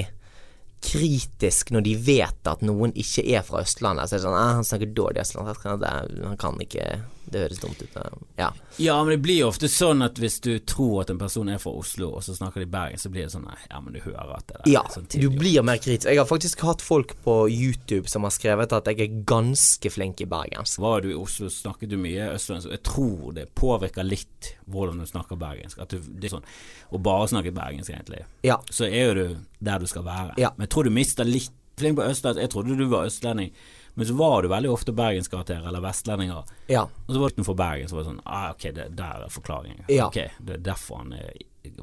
[0.84, 4.08] kritisk når de vet at noen ikke er fra Østlandet.
[4.08, 5.64] Så er det sånn ah, 'Han snakker dårlig østlandsk.
[5.64, 7.94] Han kan- ikke Det høres dumt ut.
[8.38, 8.50] Ja.
[8.76, 11.58] Ja, men det blir jo ofte sånn at hvis du tror at en person er
[11.62, 14.00] fra Oslo, og så snakker de Bergen, så blir det sånn nei, ja, men du
[14.04, 16.08] hører at det der ja er sånn du blir mer kritisk.
[16.10, 20.20] Jeg har faktisk hatt folk på YouTube som har skrevet at jeg er ganske flink
[20.20, 20.78] i bergensk.
[20.84, 25.06] Var du i Oslo, snakket du mye østlandsk, jeg tror det påvirker litt hvordan du
[25.08, 25.78] snakker bergensk.
[25.84, 26.48] At du, det er sånn,
[26.94, 28.58] Å bare snakke bergensk, egentlig, Ja.
[28.70, 30.34] så er jo du der du skal være.
[30.38, 30.50] Ja.
[30.56, 31.50] Men jeg tror du mister litt
[31.80, 32.40] flink på østlandsk.
[32.40, 33.50] Jeg trodde du var østlending,
[33.94, 36.44] men så var du veldig ofte bergenskarakter eller vestlendinger.
[36.66, 36.82] Ja.
[37.06, 39.30] Og så var det for Bergen, så var det sånn ah, Ok, det, der er
[39.30, 39.84] forklaringen.
[39.88, 40.08] Ja.
[40.08, 41.30] Ok, det er derfor han er,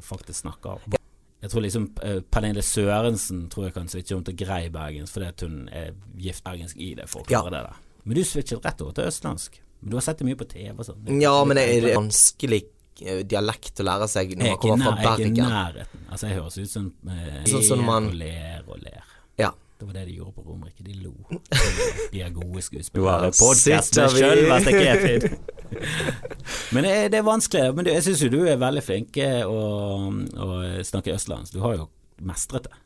[0.04, 0.84] faktisk snakker.
[1.42, 5.30] Jeg tror liksom eh, Pernille Sørensen tror jeg kan switche om til grei bergensk fordi
[5.32, 5.88] at hun er
[6.22, 7.80] gift bergensk i det, for å klare det der.
[8.04, 9.58] Men du switchet rett over til østlandsk.
[9.80, 11.08] Men du har sett det mye på TV og sånn.
[11.22, 12.60] Ja, men det er vanskelig
[13.02, 15.34] eh, dialekt å lære seg når man er kommer fra Bergen.
[15.34, 16.04] jeg er i nærheten.
[16.12, 19.11] Altså, jeg høres ut som eh, Sånn som man- og ler og ler.
[19.82, 20.84] Det var det de gjorde på Romerike.
[20.86, 21.10] De lo.
[22.12, 23.10] De er gode Du skuespillere.
[23.24, 25.24] har Podcast sitter med vi- sjølveste Kefid.
[26.76, 27.72] Men det er, det er vanskelig.
[27.74, 29.58] Men jeg syns jo du er veldig flink eh, å,
[30.38, 31.56] å snakke østlandsk.
[31.56, 31.88] Du har jo
[32.22, 32.78] mestret det.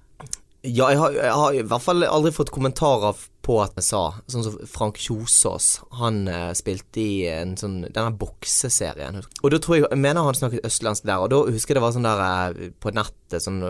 [0.66, 4.01] Ja, jeg har, jeg har i hvert fall aldri fått kommentarer på at jeg sa
[4.32, 5.66] Sånn som Frank Kjosås.
[6.01, 9.20] Han eh, spilte i en sånn denne bokseserien.
[9.44, 11.84] Og da tror jeg Jeg mener han snakket østlandsk der, og da husker jeg det
[11.84, 12.24] var sånn der
[12.57, 13.61] eh, på nettet sånn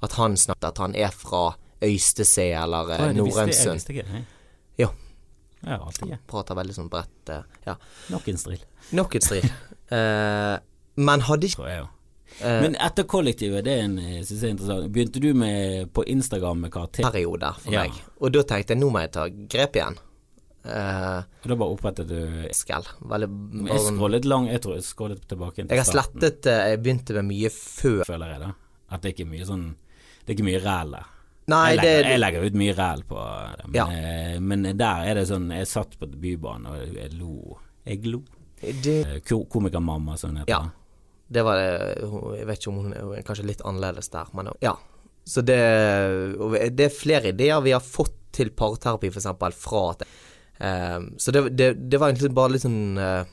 [0.00, 1.50] at han snakket at han er fra
[1.82, 3.74] Øystese eller oh, Norrønsund.
[3.80, 4.24] visste ikke.
[4.80, 4.88] Ja.
[5.66, 6.16] Har alltid ja.
[6.26, 7.28] Prater veldig sånn bredt.
[7.30, 7.76] eh, ja.
[8.10, 8.62] Nok en stril,
[8.98, 9.44] Nok en stril.
[9.92, 10.56] uh,
[11.06, 11.84] men hadde ikke jeg
[12.42, 14.88] eh, Men etter kollektivet, det en, synes jeg er interessant.
[14.92, 17.06] Begynte du med på Instagram med karakter?
[17.06, 17.84] periode for Ja.
[17.86, 18.00] meg.
[18.20, 19.98] Og da tenkte jeg nå må jeg ta grep igjen.
[20.62, 22.18] Uh, da bare opprettet du
[22.54, 22.84] skal.
[23.02, 26.68] Veldig bare Jeg scrollet lang, jeg tror jeg scrollet tilbake til Jeg har slettet eh,
[26.70, 28.04] Jeg begynte med mye før.
[28.06, 28.52] føler jeg det.
[28.94, 29.64] At det ikke er mye sånn
[30.22, 31.08] Det er ikke mye ræl der.
[31.52, 33.22] Nei, jeg, legger, det jeg legger ut mye ræl på
[33.56, 33.86] det, men, Ja.
[33.92, 37.58] eh, men der er det sånn Jeg satt på Bybanen og jeg lo.
[37.86, 38.22] Jeg lo.
[38.62, 40.52] det, Eh, ko- Komikermamma, som hun heter.
[40.54, 40.70] Ja.
[41.32, 41.98] det var det
[42.38, 44.74] Jeg vet ikke om hun er kanskje litt annerledes der, men ja.
[45.24, 45.56] Så det
[46.76, 50.02] Det er flere ideer vi har fått til parterapi, eksempel, fra at
[50.60, 53.24] eh, Så det, det, det var egentlig bare litt sånn eh,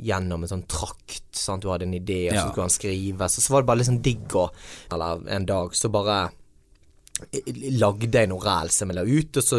[0.00, 1.28] Gjennom en sånn trakt.
[1.36, 1.64] Sant?
[1.64, 3.38] Du hadde en idé, og så skulle han skrives.
[3.38, 4.48] Og så var det bare sånn digg å
[4.92, 6.20] Eller en dag så bare
[7.76, 9.58] lagde jeg noe ræl som jeg la ut, og så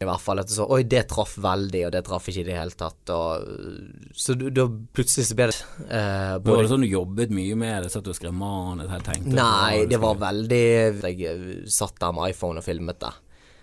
[0.00, 2.54] i hvert fall at så Oi, det traff veldig, og det traff ikke i det
[2.56, 3.10] hele tatt.
[3.12, 4.64] Og, så da
[4.96, 5.58] plutselig så ble det
[5.92, 7.90] eh, Var det sånn du jobbet mye med det?
[7.92, 8.88] Satt du og skrev manus?
[9.28, 10.62] Nei, det var veldig
[11.04, 13.12] Jeg eh, satt der med iPhone og filmet det.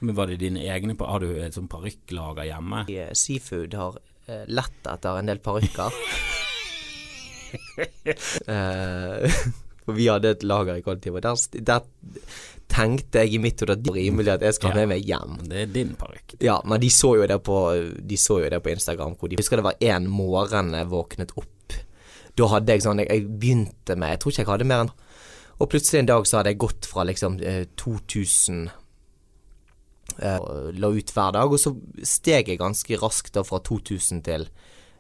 [0.05, 2.85] Men var det dine egne Har du et sånt parykklager hjemme?
[2.93, 3.97] Eh, Seafood har
[4.27, 5.95] lett etter en del parykker.
[8.07, 9.31] Eh,
[9.85, 11.85] for vi hadde et lager i kollektivet, der, der
[12.67, 15.07] tenkte jeg i mitt hode at det var rimelig at jeg skal ha med meg
[15.07, 15.37] hjem.
[15.47, 16.37] Det er din parykk.
[16.43, 17.59] Ja, men de så jo det på,
[18.11, 19.15] de så jo det på Instagram.
[19.19, 21.77] Hvor de, husker det var en morgen jeg våknet opp.
[22.37, 24.91] Da hadde jeg sånn Jeg, jeg begynte med Jeg tror ikke jeg hadde mer enn
[25.57, 28.75] Og plutselig en dag så hadde jeg gått fra liksom eh, 2000 eh,
[30.19, 34.47] La ut hver dag, og så steg jeg ganske raskt da fra 2000 til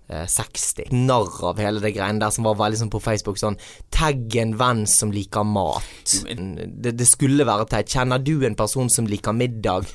[0.09, 0.91] eh, 60.
[0.93, 3.57] Narr av hele det greiene der som var veldig sånn på Facebook sånn
[3.93, 6.13] Tagg en venn som liker mat.
[6.29, 7.89] Det, det skulle være teit.
[7.95, 9.89] Kjenner du en person som liker middag?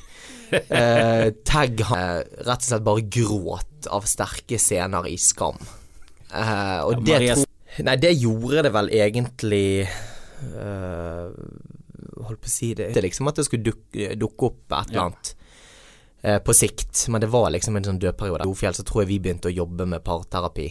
[0.53, 5.57] Eh, tagg han eh, Rett og slett bare gråt av sterke scener i Skam.
[6.29, 7.39] Eh, og Ja, det Maria-
[7.87, 11.29] Nei, det gjorde det vel egentlig eh,
[12.27, 14.93] Holdt på å si det Det er liksom at det skulle dukke, dukke opp et
[14.93, 15.33] eller annet
[16.23, 16.39] ja.
[16.39, 18.47] på sikt, men det var liksom en sånn dødperiode.
[18.47, 20.69] I Ofjell så tror jeg vi begynte å jobbe med parterapi.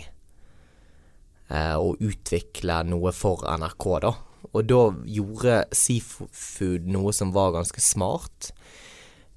[1.53, 4.13] Eh, og utvikle noe for NRK, da.
[4.53, 8.53] Og da gjorde Seafood noe som var ganske smart.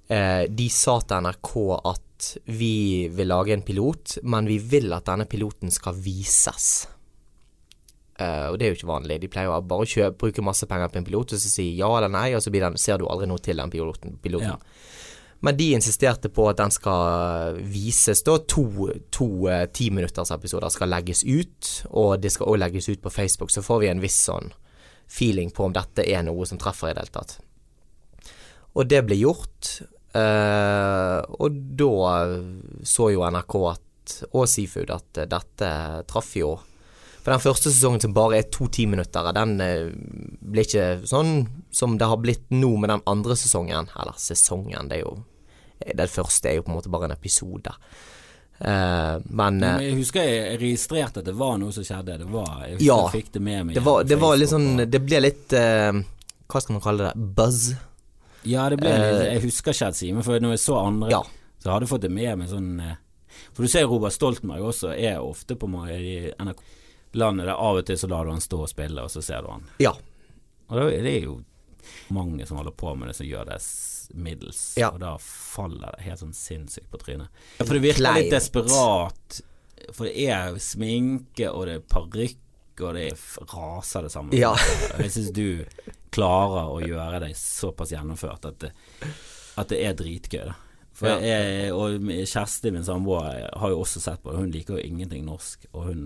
[0.08, 1.54] Eh, de sa til NRK
[1.92, 6.86] at vi vil lage en pilot, men vi vil at denne piloten skal vises.
[8.16, 9.20] Eh, og det er jo ikke vanlig.
[9.22, 11.68] De pleier jo bare å kjøpe, bruke masse penger på en pilot og så si
[11.76, 14.16] ja eller nei, og så blir den, ser du aldri noe til den piloten.
[14.24, 14.56] piloten.
[14.56, 15.04] Ja.
[15.46, 18.38] Men de insisterte på at den skal vises da.
[18.50, 23.52] To, to uh, timinuttersepisoder skal legges ut, og det skal også legges ut på Facebook.
[23.54, 24.54] Så får vi en viss sånn
[25.12, 27.36] feeling på om dette er noe som treffer i det hele tatt.
[28.76, 29.76] Og det ble gjort.
[30.16, 31.92] uh, og da
[32.88, 35.70] så jo NRK at, og Seafood at eh, dette
[36.08, 36.56] traff jo
[37.26, 39.56] For den første sesongen som bare er to timinuttere, den
[40.46, 43.90] blir ikke sånn som det har blitt nå med den andre sesongen.
[43.98, 45.16] Eller sesongen, det er jo
[45.98, 47.74] Den første er jo på en måte bare en episode.
[48.56, 52.20] Uh, men Men eh, jeg husker jeg registrerte at det var noe som skjedde.
[52.22, 53.00] Det var, jeg husker Ja.
[53.04, 53.76] jeg fikk det med meg.
[53.76, 55.92] det var, det var litt sånn Det ble litt uh,
[56.48, 57.26] Hva skal man kalle det?
[57.36, 57.74] Buzz?
[58.48, 61.20] Ja, det ble uh, Jeg husker helt Simen, for når jeg så andre, Ja.
[61.60, 62.96] så hadde jeg fått det med meg sånn eh,
[63.52, 66.64] For du ser Robert Stoltenberg også er ofte på meg i NRK
[67.16, 69.42] landet der av og til så lar du han stå og spille, og så ser
[69.46, 69.66] du han.
[69.82, 69.94] Ja.
[70.68, 71.36] Og det, det er jo
[72.14, 73.60] mange som holder på med det, som gjør det
[74.16, 74.92] middels, Ja.
[74.94, 77.30] og da faller det helt sånn sinnssykt på trynet.
[77.60, 79.40] Ja, for det virker litt desperat,
[79.94, 82.42] for det er sminke, og det er parykk,
[82.86, 84.36] og det er raser det sammen.
[84.38, 84.52] Ja.
[85.00, 85.66] Jeg syns du
[86.16, 88.72] klarer å gjøre det såpass gjennomført at det,
[89.58, 90.56] at det er dritgøy, da.
[90.96, 94.40] For jeg, og Kjersti, min samboer, har jo også sett på det.
[94.46, 96.06] Hun liker jo ingenting norsk, og hun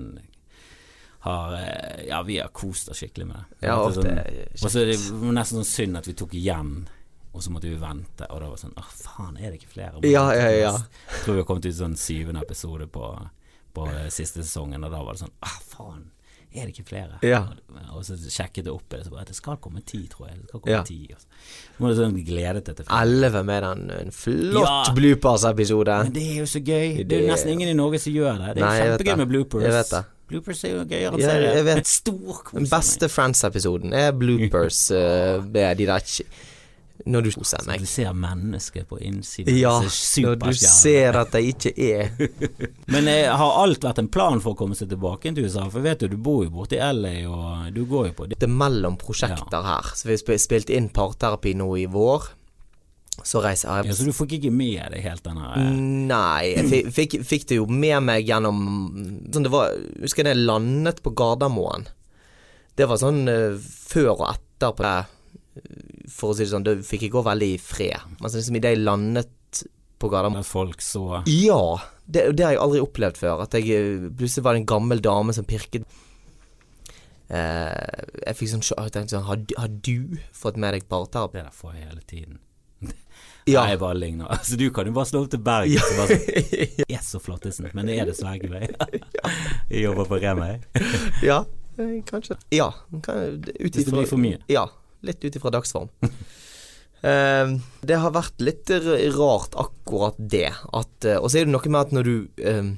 [1.26, 3.68] har eh, Ja, vi har kost oss skikkelig med det.
[3.68, 5.00] Ja, Det sånn, er og så er det
[5.36, 6.88] nesten sånn synd at vi tok igjen,
[7.34, 9.74] og så måtte vi vente, og da var det sånn Åh, faen, er det ikke
[9.74, 10.00] flere?
[10.08, 10.72] Ja, ja, ja.
[11.12, 13.10] Jeg tror vi har kommet ut sånn syvende episode på,
[13.76, 16.08] på eh, siste sesongen, og da var det sånn Å, faen,
[16.50, 17.20] er det ikke flere?
[17.22, 17.44] Ja.
[17.94, 20.40] Og, så sjekket jeg opp i det, så bare Det skal komme ti, tror jeg.
[20.42, 20.84] Det skal komme Ja.
[20.88, 21.04] ti.
[21.14, 22.86] Og så så må du sånn glede deg til.
[22.90, 24.94] Elleve med den en flott Ja.
[24.98, 25.98] bloopers-episode.
[26.08, 27.04] Men det er jo så gøy.
[27.06, 28.56] Det er jo nesten ingen i Norge som gjør det.
[28.58, 29.64] Det er Nei, kjempegøy med bloopers.
[29.68, 30.04] Jeg vet det.
[30.30, 31.56] Bloopers er jo gøyere enn Ja, serie.
[31.58, 31.90] jeg vet.
[31.90, 32.54] Storkos.
[32.54, 36.04] Den beste Friends-episoden er bloopers uh, med de der
[37.10, 37.80] Når du koser Så meg.
[37.82, 39.56] Du ser mennesket på innsiden.
[39.58, 42.12] Ja, når du ser at de ikke er
[42.94, 45.70] Men jeg har alt vært en plan for å komme seg tilbake til USA?
[45.72, 48.38] For vet du, du bor jo borte i LA, og du går jo på det.
[48.42, 49.94] Det er mellom prosjekter her.
[49.96, 52.36] Så vi har spilt inn parterapi nå i vår.
[53.28, 55.70] Så reiser Ja, så du fikk ikke med deg helt denne eh,
[56.10, 58.60] Nei, jeg fikk, fikk, det jo med meg gjennom
[59.34, 61.88] sånn det var, Husker jeg da jeg landet på Gardermoen.
[62.80, 64.98] Det var sånn uh, før og etter på det.
[66.14, 68.06] For å si det sånn, da fikk jeg gå veldig i fred.
[68.22, 69.64] Men liksom idet jeg landet
[70.00, 71.62] på Gardermoen At folk så Ja!
[72.10, 73.44] Det, det har jeg aldri opplevd før.
[73.44, 75.86] At jeg eh, plutselig var det en gammel dame som pirket
[77.30, 78.88] Uh, Jeg fikk sånn sjokk.
[78.90, 81.38] Jeg sånn har, du- har du fått med deg parterapi?
[81.38, 82.40] Det der får jeg hele tiden.
[83.50, 83.64] Ja.
[83.66, 84.30] Nei, bare ligner.
[84.32, 85.84] Altså, du kan jo bare slå opp til Bergen.
[85.84, 89.00] Så bare sånn, er så flottesen, men det er dessverre ikke det.
[89.74, 90.90] Jeg jobber på Rema, jeg.
[91.30, 91.44] Ja,
[91.78, 92.40] eh, kanskje.
[92.54, 92.72] Ja.
[93.06, 94.42] Kan, ut Hvis det blir for mye.
[94.52, 94.68] Ja,
[95.06, 95.90] litt ut ifra dagsform.
[96.04, 98.72] uh, det har vært litt
[99.18, 100.52] rart, akkurat det.
[100.74, 102.78] At, uh, og så er det noe med at når du en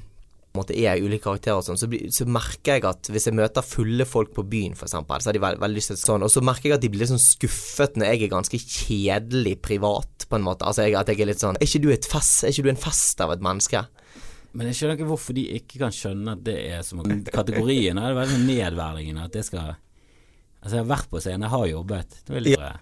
[0.57, 4.03] måte er ulike karakterer og sånn, så, så merker jeg at hvis jeg møter fulle
[4.09, 6.69] folk på byen, eksempel, så har de veld, veldig lyst til sånn, og så merker
[6.69, 10.43] jeg at de blir litt sånn skuffet når jeg er ganske kjedelig privat, på en
[10.43, 10.67] måte.
[10.67, 12.69] Altså jeg, at jeg er litt sånn Er ikke du et fest, er ikke du
[12.73, 13.81] en fest av et menneske?
[14.51, 16.99] Men jeg skjønner ikke hvorfor de ikke kan skjønne at det er som
[17.31, 19.73] Kategorien er det veldig sånn nedverdigende at det skal
[20.61, 22.17] Altså, jeg har vært på scenen, jeg har jobbet.
[22.27, 22.73] Det vil jeg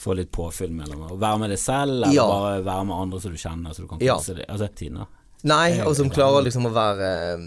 [0.00, 2.24] få litt påfyll mellom å være med deg selv, eller Ja.
[2.26, 4.16] bare være med andre som du kjenner, så du kan Ja.
[4.16, 4.46] kose deg.
[4.48, 5.06] Altså, Tina.
[5.48, 7.44] Nei, og som klarer liksom å være eh,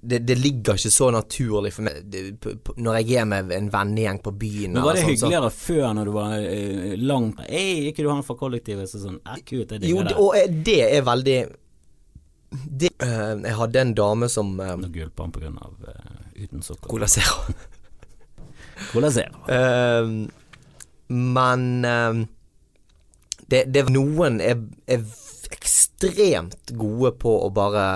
[0.00, 2.06] det, det ligger ikke så naturlig for meg
[2.80, 4.72] når jeg er med en vennegjeng på byen.
[4.72, 8.08] Men var det sånn, hyggeligere så- før når du var eh, langt Ei, ikke du
[8.08, 8.88] han fra kollektivet?
[8.88, 10.16] Så sånn, er kult, jeg Jo, digger det, det.
[10.16, 11.38] og eh, det er veldig
[12.84, 16.88] det, eh, Jeg hadde en dame som uh, Nå gulper han av eh, uten sukker.
[16.88, 17.52] Cola Zero.
[18.92, 19.44] Cola Zero.
[19.50, 20.08] Eh,
[21.14, 22.24] men eh,
[23.50, 25.02] det, det Noen er, er
[25.54, 27.86] ekstremt gode på å bare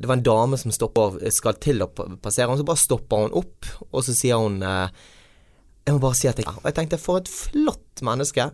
[0.00, 3.38] Det var en dame som stopper skal til å passere, og så bare stopper hun
[3.42, 4.88] opp, og så sier hun eh,
[5.86, 8.50] Jeg må bare si at jeg Og jeg tenkte, for et flott menneske.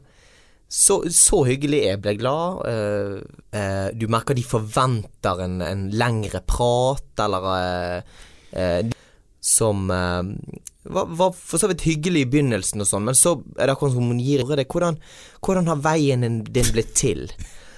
[0.68, 1.80] Så, så hyggelig.
[1.86, 2.58] Jeg ble glad.
[2.68, 3.20] Uh,
[3.56, 7.46] uh, du merker de forventer en, en lengre prat, eller
[8.52, 8.90] uh,
[9.40, 13.74] Som var, var for så vidt hyggelig i begynnelsen og sånn, men så er det
[13.74, 14.66] akkurat som hun gir det.
[14.68, 14.98] Hvordan,
[15.44, 17.26] hvordan har veien din blitt til?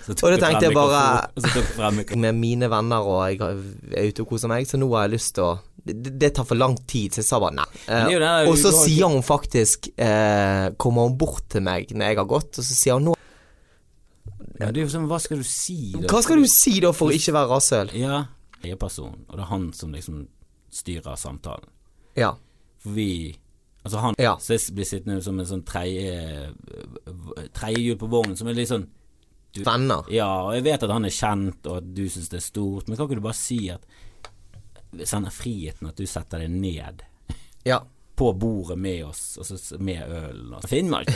[0.08, 2.16] Og da tenkte jeg bare-.
[2.24, 5.34] Med mine venner, og jeg er ute og koser meg, så nå har jeg lyst
[5.36, 7.66] til å det, det tar for lang tid, så jeg sa bare nei.
[7.86, 12.28] Der- og så sier hun faktisk eh, Kommer hun bort til meg når jeg har
[12.28, 13.14] gått, og så sier hun nå
[14.60, 15.94] Ja, det er jo sånn, hva skal du si?
[15.96, 16.04] da?
[16.12, 17.94] Hva skal du si da for å ikke være rasshøl?
[17.96, 18.26] Ja,
[18.60, 20.26] jeg er person, og det er han som liksom
[20.70, 21.70] styrer samtalen.
[22.18, 22.34] Ja.
[22.84, 23.38] For vi
[23.80, 24.34] Altså han Ja.
[24.36, 26.52] blir sittende som en sånn tredje
[27.56, 28.84] Tredjehjul på vognen, som er litt sånn
[29.58, 30.04] Venner.
[30.14, 32.88] Ja, og jeg vet at han er kjent, og at du syns det er stort,
[32.88, 33.82] men kan ikke du bare si at
[34.94, 37.02] Hvis han er friheten, at du setter deg ned
[37.66, 37.80] Ja.
[38.16, 41.08] på bordet med oss, og så med ølen og Finnmark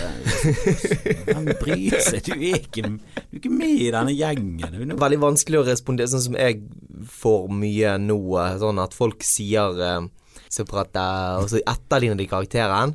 [1.27, 2.23] Hvem bryr seg?
[2.25, 4.95] Du er ikke, du er ikke med i denne gjengen.
[4.99, 6.63] Veldig vanskelig å respondere, sånn som jeg
[7.11, 8.19] får mye nå,
[8.63, 10.07] sånn at folk sier eh,
[10.55, 12.95] på prater, og så etterligner de karakteren.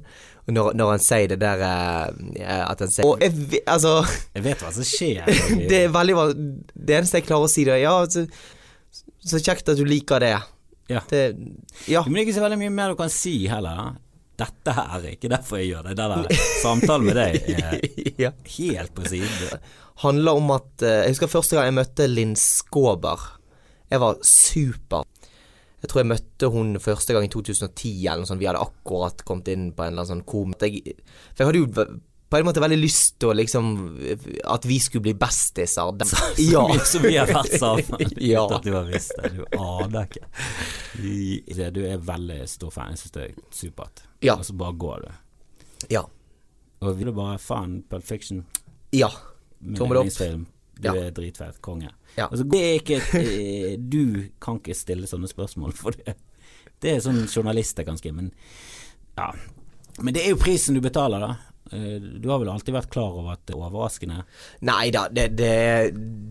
[0.49, 3.99] Når, når han sier det der eh, at han sier Og jeg, altså
[4.33, 5.27] Jeg vet hva som skjer.
[5.69, 6.15] Det er veldig
[6.73, 8.25] Det eneste jeg klarer å si, det er ja, så,
[9.29, 10.35] så kjekt at du liker det.
[10.89, 11.01] Ja.
[11.11, 11.23] det
[11.85, 12.01] ja.
[12.05, 13.99] Men det er ikke så veldig mye mer du kan si heller.
[14.39, 15.97] Dette her er ikke derfor jeg gjør det.
[15.99, 17.77] Det der samtalen med deg er
[18.25, 18.31] ja.
[18.55, 19.67] helt på siden.
[20.05, 23.25] Handler om at eh, Jeg husker første gang jeg møtte Linn Skåber.
[23.89, 25.05] Jeg var super.
[25.81, 28.41] Jeg tror jeg møtte hun første gang i 2010 eller noe sånt.
[28.41, 30.53] Vi hadde akkurat kommet inn på en eller annen sånn kom...
[30.59, 30.95] Jeg,
[31.33, 31.69] for jeg hadde jo
[32.29, 33.69] på en måte veldig lyst til å liksom
[34.53, 35.89] At vi skulle bli bestiser.
[36.51, 36.61] Ja.
[36.61, 38.13] Så mye som vi har vært sammen.
[38.21, 38.43] Ja.
[38.45, 39.31] At du har visst det.
[39.39, 40.27] Du aner ikke.
[40.99, 42.93] Du, Du er veldig stor fan.
[42.93, 44.03] Jeg syns det er supert.
[44.21, 44.35] Ja.
[44.37, 45.11] Og så bare går du.
[45.95, 46.03] Ja.
[46.83, 48.45] Og vi er bare faen Pulp Fiction.
[48.95, 49.09] ja.
[49.75, 50.13] Tommel opp.
[50.15, 50.93] Du Ja.
[50.95, 51.57] er dritfett.
[51.61, 51.89] Konge.
[52.19, 52.27] Ja.
[52.27, 56.17] Altså, det er ikke et, eh, Du kan ikke stille sånne spørsmål, for det,
[56.83, 58.19] det er sånn journalister kan skrive.
[58.21, 58.31] Men
[59.19, 59.31] ja.
[59.99, 61.31] Men det er jo prisen du betaler, da.
[61.71, 64.23] Eh, Du har vel alltid vært klar over at det er overraskende?
[64.67, 65.53] Nei da, det, det,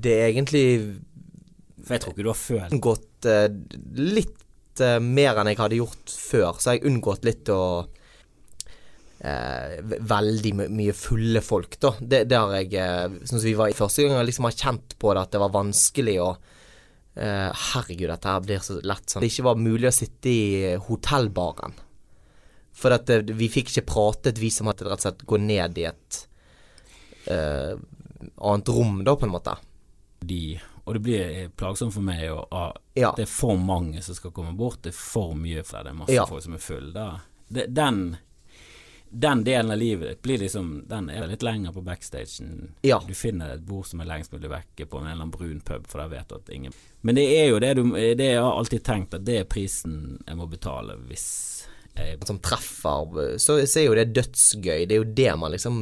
[0.04, 0.64] det er egentlig
[1.84, 3.48] For jeg tror ikke du har følt Gått eh,
[3.98, 4.34] litt
[5.02, 6.52] mer enn jeg hadde gjort før.
[6.62, 7.88] Så har jeg unngått litt å
[9.20, 11.94] eh, Veldig my mye fulle folk, da.
[12.00, 14.56] Det, det har jeg eh, Sånn som vi var i første gang jeg liksom har
[14.58, 16.30] kjent på det, at det var vanskelig å
[17.16, 20.72] eh, Herregud, dette her blir så lett sånn Det ikke var mulig å sitte i
[20.88, 21.74] hotellbaren.
[22.78, 25.78] For at det, vi fikk ikke pratet, vi som hadde rett og slett gå ned
[25.82, 26.18] i et
[27.26, 27.74] eh,
[28.38, 29.56] annet rom, da, på en måte.
[30.20, 33.10] de Og det blir eh, plagsomt for meg å ah, Ja.
[33.16, 34.78] Det er for mange som skal komme bort.
[34.86, 36.24] Det er for mye for det er masse Ja.
[36.26, 37.08] folk som er fulle.
[37.50, 38.16] Den
[39.10, 42.74] den delen av livet ditt blir liksom Den er litt lenger på backstagen.
[42.82, 43.00] Ja.
[43.06, 45.86] Du finner et bord som er lengst mulig vekke på en eller annen brun pub,
[45.88, 48.58] for da vet du at ingen Men det er jo det du Det jeg har
[48.58, 51.28] alltid tenkt at det er prisen jeg må betale hvis
[51.98, 54.84] jeg som treffer, så, så er jo det dødsgøy.
[54.86, 55.80] Det er jo det man liksom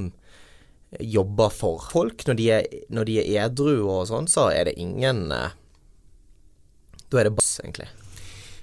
[1.01, 1.83] jobber for.
[1.93, 5.57] Folk, når de er, når de er edru og sånn, så er det ingen eh,
[7.11, 7.91] Da er det bass, egentlig.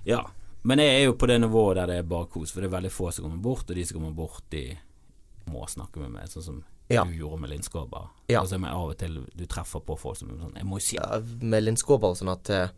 [0.07, 0.23] Ja.
[0.63, 2.77] Men jeg er jo på det nivået der det er bare kos, for det er
[2.77, 4.77] veldig få som kommer bort, og de som kommer bort, de
[5.51, 7.03] må snakke med meg, sånn som Ja.
[7.03, 8.09] du gjorde med Linn Skåber.
[8.29, 8.41] Ja.
[8.41, 10.65] Og så er det av og til du treffer på folk som er sånn Jeg
[10.65, 12.69] må jo si Ja, med Linn Skåber og sånn at eh,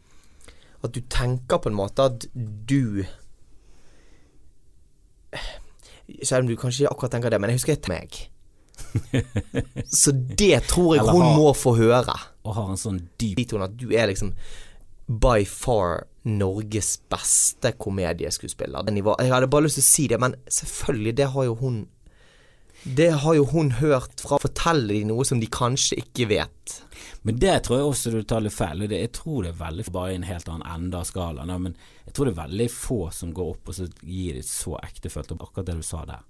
[0.84, 3.04] At du tenker på en måte at du
[6.24, 8.18] Selv om du kanskje ikke akkurat tenker det, men jeg husker til meg.
[10.04, 12.14] Så det tror jeg Eller hun må få høre.
[12.46, 14.34] Og har en sånn dyp at du er liksom
[15.08, 18.88] by far Norges beste komedieskuespiller.
[18.90, 21.84] Jeg hadde bare lyst til å si det, men selvfølgelig, det har jo hun
[22.86, 26.76] Det har jo hun hørt fra Forteller de noe som de kanskje ikke vet.
[27.24, 28.84] Men det tror jeg også du tar litt feil.
[28.86, 31.50] Det, jeg tror det er veldig bare i en helt annen ende av skalaen.
[31.64, 31.74] Men
[32.06, 35.34] jeg tror det er veldig få som går opp og så gir det så ektefølt
[35.34, 36.22] opp akkurat det du sa der.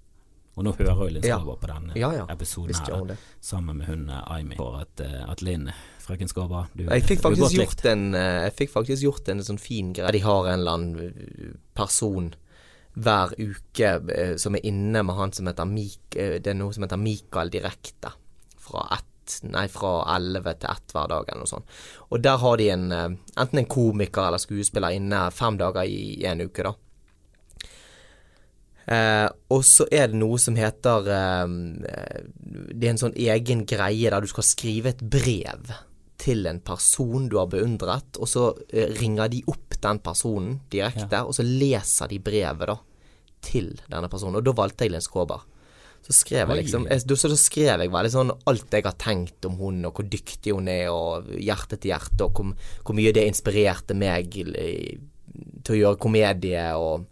[0.56, 1.36] Og nå hører jo Linn Ja.
[1.44, 2.24] På denne Ja, ja.
[2.32, 5.68] episoden her, sammen med hun eh, Aimi, for at, eh, at Linn,
[6.06, 9.60] frøken Skåber du, Jeg fikk du gjort en eh, Jeg fikk faktisk gjort en sånn
[9.60, 10.14] fin greie.
[10.16, 12.32] De har en eller annen eh, person
[12.96, 16.16] hver uke eh, som er inne med han som heter Mik...
[16.16, 18.14] Det er noe som heter Mikael Direkte.
[18.62, 21.72] Fra ett Nei, fra 11 til 1 hver dag, eller noe sånt.
[22.14, 26.44] Og der har de en enten en komiker eller skuespiller inne fem dager i en
[26.46, 26.70] uke, da.
[28.86, 31.54] Eh, og så er det noe som heter eh,
[32.70, 35.72] Det er en sånn egen greie der du skal skrive et brev
[36.26, 41.20] til en person du har beundret, og så eh, ringer de opp den personen direkte,
[41.22, 42.76] og så leser de brevet da
[43.46, 44.40] til denne personen.
[44.40, 45.44] Og da valgte jeg Linn Skåber.
[46.06, 49.46] Så skrev jeg liksom jeg, Så så skrev jeg veldig sånn alt jeg har tenkt
[49.48, 52.52] om hun, og hvor dyktig hun er, og hjerte til hjerte, og hvor,
[52.86, 54.98] hvor mye det inspirerte meg i-
[55.64, 57.06] til å gjøre komedie, og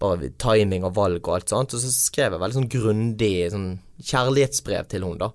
[0.00, 1.74] bare timing og valg og alt sånt.
[1.74, 3.68] Og så skrev jeg veldig sånn grundig sånn
[4.02, 5.30] kjærlighetsbrev til hun da.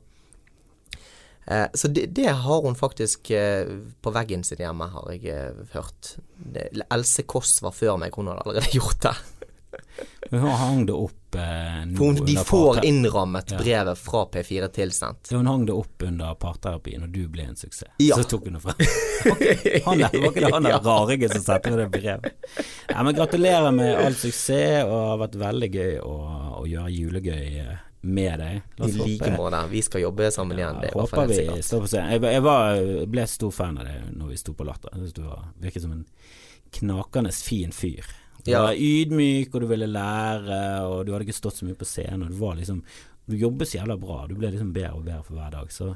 [1.50, 3.66] Eh, så det, det har hun faktisk eh,
[4.06, 6.16] på veggen sin hjemme, har jeg eh, hørt.
[6.38, 9.16] Det, Else Kåss var før meg, hun hadde allerede gjort det.
[10.32, 13.58] Men hun hang det opp eh, hun, de får innrammet innrammet Ja.
[13.62, 15.30] brevet fra P4 tilsendt.
[15.34, 17.92] Hun hang det opp under parterapien, og du ble en suksess.
[18.02, 18.18] Ja.
[18.18, 18.74] Så tok hun det fra
[19.90, 20.80] Han er, var ikke det han der Ja.
[20.86, 22.34] rarige som sendte det brevet?
[22.90, 26.16] Ja, men gratulerer med all suksess, og det har vært veldig gøy å,
[26.62, 27.62] å gjøre julegøy
[28.02, 28.62] med deg.
[28.80, 29.60] I like måte.
[29.70, 32.12] Vi skal jobbe sammen igjen, det er håper vi står på scenen.
[32.16, 32.80] Jeg, jeg var,
[33.12, 34.90] ble stor fan av det når vi sto på Latter.
[34.94, 36.06] Jeg synes du var, virket som en
[36.80, 38.06] knakende fin fyr.
[38.46, 38.62] Du Ja.
[38.64, 42.24] var ydmyk, og du ville lære, og du hadde ikke stått så mye på scenen.
[42.24, 42.84] Og du var liksom
[43.30, 44.26] Du jobbet så jævla bra.
[44.28, 45.68] Du ble liksom bedre og bedre for hver dag.
[45.70, 45.92] Så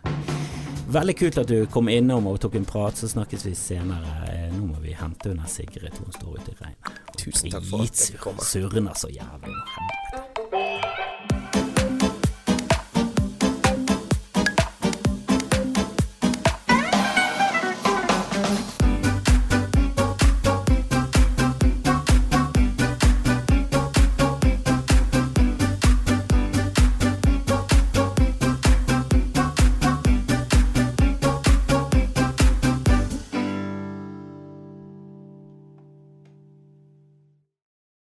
[0.94, 2.94] veldig kult at du kom innom og tok en prat.
[2.94, 4.12] Så snakkes vi senere.
[4.30, 5.98] Eh, Nå må vi hente under Sigrid.
[5.98, 7.02] Hun står ute i regnet.
[7.18, 8.46] Tusen takk for at jeg fikk komme.
[8.46, 9.56] Surner så jævlig.